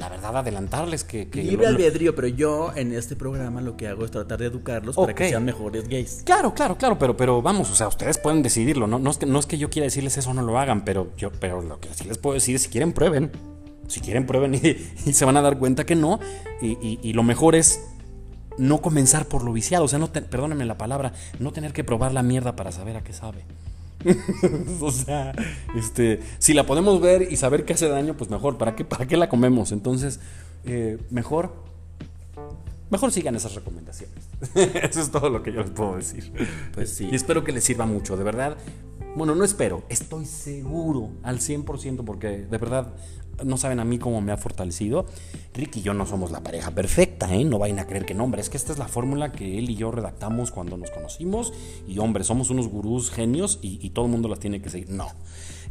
la 0.00 0.08
verdad, 0.08 0.38
adelantarles 0.38 1.04
que... 1.04 1.28
Libre 1.34 1.66
albedrío, 1.66 2.14
pero 2.14 2.26
yo 2.26 2.72
en 2.74 2.94
este 2.94 3.16
programa 3.16 3.60
lo 3.60 3.76
que 3.76 3.86
hago 3.86 4.06
es 4.06 4.10
tratar 4.10 4.38
de 4.38 4.46
educarlos 4.46 4.96
para 4.96 5.14
que 5.14 5.28
sean 5.28 5.44
mejores 5.44 5.86
gays. 5.88 6.22
Claro, 6.24 6.54
claro, 6.54 6.78
claro, 6.78 6.98
pero, 6.98 7.18
pero 7.18 7.42
vamos, 7.42 7.70
o 7.70 7.74
sea, 7.74 7.86
ustedes 7.86 8.16
pueden 8.16 8.42
decidirlo, 8.42 8.86
¿no? 8.86 8.98
No 8.98 9.10
es, 9.10 9.18
que, 9.18 9.26
no 9.26 9.38
es 9.38 9.44
que 9.44 9.58
yo 9.58 9.68
quiera 9.68 9.84
decirles 9.84 10.16
eso, 10.16 10.32
no 10.32 10.40
lo 10.40 10.58
hagan, 10.58 10.86
pero, 10.86 11.14
yo, 11.18 11.30
pero 11.30 11.60
lo 11.60 11.80
que 11.80 11.90
sí 11.92 12.04
les 12.04 12.16
puedo 12.16 12.32
decir 12.32 12.56
es 12.56 12.62
si 12.62 12.70
quieren, 12.70 12.94
prueben. 12.94 13.30
Si 13.88 14.00
quieren, 14.00 14.26
prueben 14.26 14.54
y, 15.04 15.12
se 15.12 15.24
van 15.26 15.36
a 15.36 15.42
dar 15.42 15.58
cuenta 15.58 15.84
que 15.84 15.96
no. 15.96 16.18
Y, 16.62 17.12
lo 17.12 17.22
mejor 17.22 17.54
es 17.54 17.82
no 18.56 18.80
comenzar 18.80 19.26
por 19.26 19.44
lo 19.44 19.52
viciado, 19.52 19.84
o 19.84 19.88
sea, 19.88 19.98
no 19.98 20.10
perdónenme 20.10 20.64
la 20.64 20.78
palabra, 20.78 21.12
no 21.38 21.52
tener 21.52 21.74
que 21.74 21.84
probar 21.84 22.14
la 22.14 22.22
mierda 22.22 22.56
para 22.56 22.72
saber 22.72 22.96
a 22.96 23.04
qué 23.04 23.12
sabe. 23.12 23.44
o 24.80 24.90
sea, 24.90 25.32
este, 25.76 26.20
si 26.38 26.54
la 26.54 26.66
podemos 26.66 27.00
ver 27.00 27.28
y 27.30 27.36
saber 27.36 27.64
que 27.64 27.74
hace 27.74 27.88
daño, 27.88 28.16
pues 28.16 28.30
mejor. 28.30 28.58
¿Para 28.58 28.74
qué, 28.76 28.84
para 28.84 29.06
qué 29.06 29.16
la 29.16 29.28
comemos? 29.28 29.72
Entonces, 29.72 30.20
eh, 30.64 30.98
mejor, 31.10 31.52
mejor 32.90 33.12
sigan 33.12 33.34
esas 33.36 33.54
recomendaciones. 33.54 34.28
Eso 34.54 35.00
es 35.00 35.10
todo 35.10 35.30
lo 35.30 35.42
que 35.42 35.52
yo 35.52 35.60
les 35.60 35.70
puedo 35.70 35.96
decir. 35.96 36.32
Pues 36.72 36.92
sí. 36.94 37.08
Y 37.10 37.14
espero 37.14 37.44
que 37.44 37.52
les 37.52 37.64
sirva 37.64 37.86
mucho, 37.86 38.16
de 38.16 38.24
verdad. 38.24 38.56
Bueno, 39.20 39.34
no 39.34 39.44
espero, 39.44 39.82
estoy 39.90 40.24
seguro 40.24 41.10
al 41.22 41.40
100% 41.40 42.04
porque 42.06 42.38
de 42.38 42.56
verdad 42.56 42.94
no 43.44 43.58
saben 43.58 43.78
a 43.78 43.84
mí 43.84 43.98
cómo 43.98 44.22
me 44.22 44.32
ha 44.32 44.38
fortalecido. 44.38 45.04
Rick 45.52 45.76
y 45.76 45.82
yo 45.82 45.92
no 45.92 46.06
somos 46.06 46.30
la 46.30 46.42
pareja 46.42 46.70
perfecta, 46.70 47.30
¿eh? 47.34 47.44
No 47.44 47.58
vayan 47.58 47.80
a 47.80 47.86
creer 47.86 48.06
que 48.06 48.14
no, 48.14 48.24
hombre. 48.24 48.40
Es 48.40 48.48
que 48.48 48.56
esta 48.56 48.72
es 48.72 48.78
la 48.78 48.88
fórmula 48.88 49.30
que 49.30 49.58
él 49.58 49.68
y 49.68 49.74
yo 49.74 49.90
redactamos 49.90 50.50
cuando 50.50 50.78
nos 50.78 50.90
conocimos. 50.90 51.52
Y 51.86 51.98
hombre, 51.98 52.24
somos 52.24 52.48
unos 52.48 52.68
gurús 52.68 53.10
genios 53.10 53.58
y, 53.60 53.90
todo 53.90 54.06
el 54.06 54.10
mundo 54.10 54.26
las 54.26 54.38
tiene 54.38 54.62
que 54.62 54.70
seguir. 54.70 54.88
No. 54.88 55.08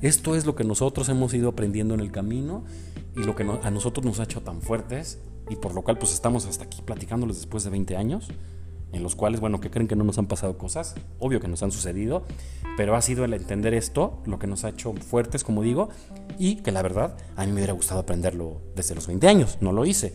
Esto 0.03 0.35
es 0.35 0.45
lo 0.45 0.53
que 0.53 0.63
nosotros 0.63 1.09
hemos 1.09 1.33
ido 1.33 1.49
aprendiendo 1.49 1.95
en 1.95 2.01
el 2.01 2.11
camino 2.11 2.65
y 3.17 3.23
lo 3.23 3.35
que 3.35 3.47
a 3.63 3.71
nosotros 3.71 4.05
nos 4.05 4.19
ha 4.19 4.25
hecho 4.25 4.43
tan 4.43 4.61
fuertes 4.61 5.17
y 5.49 5.55
por 5.55 5.73
lo 5.73 5.81
cual 5.81 5.97
pues 5.97 6.13
estamos 6.13 6.45
hasta 6.45 6.65
aquí 6.65 6.83
platicándoles 6.83 7.37
después 7.37 7.63
de 7.63 7.71
20 7.71 7.97
años 7.97 8.27
en 8.91 9.03
los 9.03 9.15
cuales, 9.15 9.39
bueno, 9.39 9.59
que 9.59 9.69
creen 9.69 9.87
que 9.87 9.95
no 9.95 10.03
nos 10.03 10.17
han 10.17 10.27
pasado 10.27 10.57
cosas, 10.57 10.95
obvio 11.19 11.39
que 11.39 11.47
nos 11.47 11.63
han 11.63 11.71
sucedido, 11.71 12.23
pero 12.77 12.95
ha 12.95 13.01
sido 13.01 13.25
el 13.25 13.33
entender 13.33 13.73
esto 13.73 14.21
lo 14.25 14.39
que 14.39 14.47
nos 14.47 14.63
ha 14.63 14.69
hecho 14.69 14.93
fuertes, 14.93 15.43
como 15.43 15.61
digo, 15.61 15.89
y 16.37 16.57
que 16.57 16.71
la 16.71 16.81
verdad 16.81 17.15
a 17.35 17.45
mí 17.45 17.51
me 17.51 17.55
hubiera 17.57 17.73
gustado 17.73 18.01
aprenderlo 18.01 18.61
desde 18.75 18.95
los 18.95 19.07
20 19.07 19.27
años, 19.27 19.57
no 19.61 19.71
lo 19.71 19.85
hice. 19.85 20.13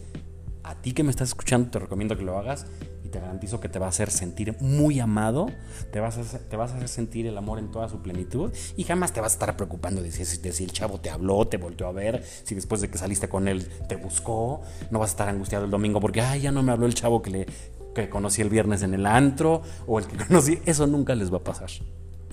A 0.63 0.77
ti 0.77 0.93
que 0.93 1.05
me 1.05 1.11
estás 1.11 1.29
escuchando 1.29 1.71
te 1.71 1.79
recomiendo 1.79 2.17
que 2.17 2.25
lo 2.25 2.39
hagas 2.39 2.67
y 3.05 3.11
te 3.11 3.21
garantizo 3.21 3.61
que 3.61 3.69
te 3.69 3.79
va 3.79 3.85
a 3.85 3.89
hacer 3.91 4.11
sentir 4.11 4.57
muy 4.61 4.99
amado, 4.99 5.49
te 5.93 6.01
vas 6.01 6.17
a 6.17 6.23
hacer, 6.23 6.41
te 6.41 6.57
vas 6.57 6.73
a 6.73 6.77
hacer 6.77 6.89
sentir 6.89 7.27
el 7.27 7.37
amor 7.37 7.59
en 7.59 7.71
toda 7.71 7.91
su 7.91 8.01
plenitud 8.01 8.51
y 8.75 8.85
jamás 8.85 9.13
te 9.13 9.21
vas 9.21 9.33
a 9.33 9.35
estar 9.35 9.57
preocupando 9.57 10.01
de 10.03 10.11
si, 10.11 10.39
de 10.39 10.53
si 10.53 10.65
el 10.65 10.73
chavo 10.73 10.99
te 11.01 11.11
habló, 11.11 11.47
te 11.47 11.59
volteó 11.59 11.87
a 11.87 11.93
ver, 11.93 12.25
si 12.45 12.55
después 12.55 12.81
de 12.81 12.89
que 12.89 12.97
saliste 12.97 13.29
con 13.29 13.47
él 13.47 13.69
te 13.89 13.97
buscó, 13.97 14.63
no 14.91 14.99
vas 14.99 15.11
a 15.11 15.13
estar 15.13 15.29
angustiado 15.29 15.67
el 15.67 15.71
domingo 15.71 16.01
porque, 16.01 16.23
ay, 16.23 16.41
ya 16.41 16.51
no 16.51 16.63
me 16.63 16.73
habló 16.73 16.87
el 16.87 16.95
chavo 16.95 17.21
que 17.21 17.31
le, 17.31 17.47
que 17.95 18.09
conocí 18.09 18.43
el 18.43 18.51
viernes 18.51 18.83
en 18.83 18.95
el 18.95 19.07
antro 19.07 19.63
o 19.87 19.99
el 19.99 20.07
que 20.07 20.17
conocí, 20.27 20.59
eso 20.67 20.87
nunca 20.87 21.15
les 21.15 21.33
va 21.33 21.39
a 21.39 21.45
pasar. 21.45 21.71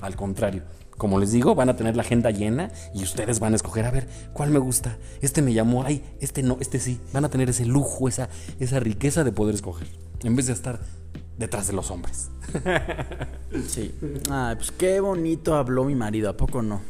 Al 0.02 0.16
contrario, 0.16 0.64
como 0.98 1.20
les 1.20 1.32
digo, 1.32 1.56
van 1.56 1.70
a 1.70 1.76
tener 1.76 1.96
la 1.96 2.04
agenda 2.04 2.32
llena 2.32 2.72
y 2.94 3.04
ustedes 3.04 3.40
van 3.40 3.54
a 3.54 3.56
escoger, 3.56 3.86
a 3.86 3.92
ver, 3.92 4.08
¿cuál 4.34 4.50
me 4.52 4.60
gusta? 4.60 4.98
Este 5.22 5.42
me 5.42 5.54
llamó, 5.54 5.84
ay, 5.84 6.04
este 6.20 6.44
no, 6.44 6.58
este 6.60 6.80
sí. 6.80 7.00
Van 7.14 7.26
a 7.26 7.30
tener 7.30 7.50
ese 7.50 7.66
lujo, 7.66 8.08
esa, 8.08 8.30
esa 8.60 8.80
riqueza 8.80 9.24
de 9.24 9.32
poder 9.32 9.56
escoger, 9.56 9.88
en 10.24 10.36
vez 10.36 10.48
de 10.48 10.54
estar 10.54 10.80
detrás 11.38 11.68
de 11.68 11.74
los 11.74 11.92
hombres. 11.92 12.30
Sí. 13.68 13.94
Ay, 14.30 14.56
pues 14.56 14.72
qué 14.72 15.02
bonito 15.02 15.56
habló 15.56 15.84
mi 15.84 15.94
marido, 15.94 16.30
¿a 16.30 16.38
poco 16.38 16.62
no? 16.62 16.82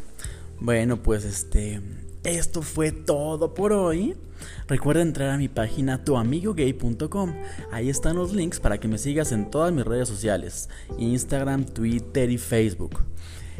Bueno, 0.59 0.97
pues 0.97 1.25
este, 1.25 1.81
esto 2.23 2.61
fue 2.61 2.91
todo 2.91 3.53
por 3.53 3.73
hoy. 3.73 4.15
Recuerda 4.67 5.01
entrar 5.01 5.29
a 5.29 5.37
mi 5.37 5.47
página 5.47 6.03
tuamigogay.com. 6.03 7.33
Ahí 7.71 7.89
están 7.89 8.15
los 8.15 8.33
links 8.33 8.59
para 8.59 8.79
que 8.79 8.87
me 8.87 8.97
sigas 8.97 9.31
en 9.31 9.49
todas 9.49 9.71
mis 9.71 9.85
redes 9.85 10.07
sociales, 10.07 10.69
Instagram, 10.97 11.65
Twitter 11.65 12.29
y 12.29 12.37
Facebook. 12.37 13.03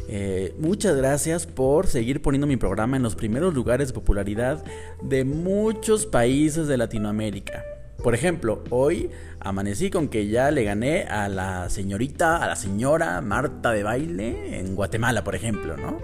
Eh, 0.08 0.54
muchas 0.58 0.96
gracias 0.96 1.46
por 1.46 1.86
seguir 1.86 2.22
poniendo 2.22 2.46
mi 2.46 2.56
programa 2.56 2.96
en 2.96 3.02
los 3.02 3.14
primeros 3.14 3.54
lugares 3.54 3.88
de 3.88 3.94
popularidad 3.94 4.64
de 5.02 5.24
muchos 5.24 6.06
países 6.06 6.66
de 6.66 6.76
Latinoamérica. 6.76 7.64
Por 8.02 8.14
ejemplo, 8.14 8.64
hoy 8.70 9.10
amanecí 9.38 9.88
con 9.90 10.08
que 10.08 10.26
ya 10.26 10.50
le 10.50 10.64
gané 10.64 11.04
a 11.04 11.28
la 11.28 11.70
señorita, 11.70 12.38
a 12.38 12.48
la 12.48 12.56
señora 12.56 13.20
Marta 13.20 13.70
de 13.70 13.84
baile 13.84 14.58
en 14.58 14.74
Guatemala, 14.74 15.22
por 15.22 15.36
ejemplo, 15.36 15.76
¿no? 15.76 15.98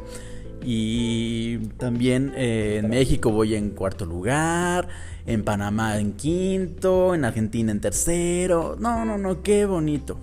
Y 0.64 1.59
también 1.77 2.33
eh, 2.37 2.81
en 2.83 2.90
México 2.90 3.31
voy 3.31 3.55
en 3.55 3.71
cuarto 3.71 4.05
lugar, 4.05 4.88
en 5.27 5.44
Panamá 5.44 5.99
en 5.99 6.12
quinto, 6.14 7.14
en 7.14 7.25
Argentina 7.25 7.73
en 7.73 7.81
tercero. 7.81 8.77
No, 8.79 9.05
no, 9.05 9.18
no, 9.18 9.42
qué 9.42 9.66
bonito. 9.66 10.18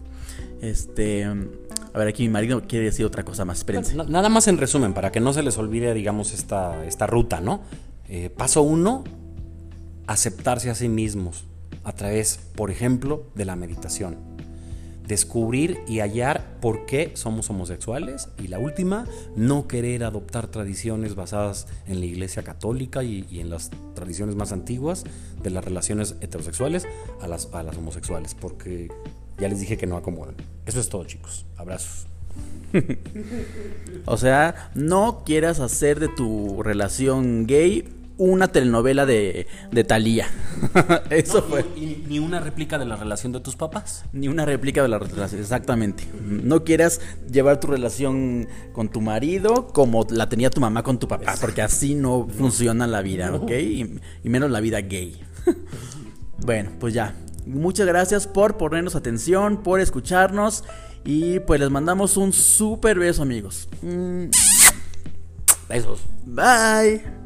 Este, 0.62 1.24
a 1.26 1.98
ver, 1.98 2.08
aquí 2.08 2.24
mi 2.24 2.30
marido 2.30 2.64
quiere 2.68 2.86
decir 2.86 3.06
otra 3.06 3.24
cosa 3.24 3.46
más. 3.46 3.60
Espérense. 3.60 3.96
Nada 3.96 4.30
más 4.30 4.48
en 4.48 4.58
resumen, 4.58 4.94
para 4.94 5.12
que 5.12 5.20
no 5.20 5.32
se 5.34 5.44
les 5.44 5.58
olvide, 5.58 5.94
digamos, 5.94 6.34
esta, 6.34 6.86
esta 6.86 7.08
ruta, 7.08 7.40
¿no? 7.40 7.62
Eh, 8.10 8.30
paso 8.30 8.62
uno, 8.62 9.04
aceptarse 10.08 10.70
a 10.70 10.76
sí 10.76 10.90
mismos 10.90 11.46
a 11.84 11.94
través, 11.94 12.40
por 12.56 12.72
ejemplo, 12.72 13.28
de 13.36 13.46
la 13.46 13.56
meditación. 13.56 14.35
Descubrir 15.08 15.80
y 15.88 16.00
hallar 16.00 16.60
por 16.62 16.86
qué 16.86 17.12
somos 17.16 17.50
homosexuales. 17.50 18.30
Y 18.38 18.48
la 18.48 18.60
última, 18.60 19.06
no 19.36 19.68
querer 19.68 20.04
adoptar 20.04 20.48
tradiciones 20.48 21.16
basadas 21.16 21.68
en 21.88 22.00
la 22.00 22.06
Iglesia 22.06 22.44
Católica 22.44 23.04
y, 23.04 23.26
en 23.40 23.50
las 23.50 23.72
tradiciones 23.94 24.36
más 24.36 24.52
antiguas 24.52 25.04
de 25.42 25.50
las 25.50 25.64
relaciones 25.64 26.16
heterosexuales 26.22 26.88
a 27.22 27.28
las, 27.28 27.50
a 27.54 27.64
las 27.64 27.78
homosexuales, 27.78 28.36
porque 28.36 28.90
ya 29.38 29.50
les 29.50 29.60
dije 29.60 29.78
que 29.78 29.88
no 29.88 29.98
acomodan. 29.98 30.36
Eso 30.66 30.80
es 30.80 30.90
todo, 30.90 31.06
chicos. 31.06 31.46
Abrazos. 31.58 32.08
o 34.06 34.18
sea, 34.18 34.72
no 34.76 35.24
quieras 35.26 35.60
hacer 35.60 36.00
de 36.00 36.10
tu 36.10 36.62
relación 36.64 37.46
gay 37.48 37.88
una 38.18 38.48
telenovela 38.48 39.06
de, 39.06 39.48
de 39.72 39.84
Thalía. 39.84 40.28
Eso 41.10 41.44
fue. 41.44 41.66
Ni, 41.76 42.20
una 42.20 42.40
réplica 42.40 42.78
de 42.78 42.86
la 42.86 42.96
relación 42.96 43.32
de 43.32 43.40
tus 43.40 43.56
papás. 43.56 44.06
Ni 44.14 44.28
una 44.28 44.46
réplica 44.46 44.82
de 44.82 44.88
la 44.88 45.00
relación, 45.00 45.42
exactamente. 45.42 46.04
No 46.22 46.64
quieras 46.64 47.02
llevar 47.32 47.60
tu 47.60 47.68
relación 47.68 48.48
con 48.74 48.90
tu 48.90 49.02
marido 49.02 49.68
como 49.68 50.06
la 50.10 50.30
tenía 50.30 50.50
tu 50.50 50.62
mamá 50.62 50.84
con 50.84 51.00
tu 51.00 51.08
papá, 51.08 51.36
porque 51.40 51.62
así 51.62 51.96
no 51.96 52.28
funciona 52.28 52.88
la 52.88 53.02
vida, 53.02 53.34
¿ok? 53.34 53.52
Y, 53.52 54.00
y 54.24 54.30
menos 54.30 54.50
la 54.52 54.60
vida 54.60 54.82
gay. 54.82 55.22
bueno, 56.46 56.72
pues 56.80 56.94
ya. 56.94 57.16
Muchas 57.46 57.86
gracias 57.86 58.26
por 58.26 58.58
ponernos 58.58 58.96
atención, 58.96 59.62
por 59.62 59.80
escucharnos. 59.80 60.64
Y 61.06 61.40
pues 61.42 61.60
les 61.60 61.70
mandamos 61.70 62.18
un 62.18 62.34
super 62.34 62.98
beso, 62.98 63.22
amigos. 63.22 63.70
Besos. 65.70 66.02
Bye. 66.26 67.25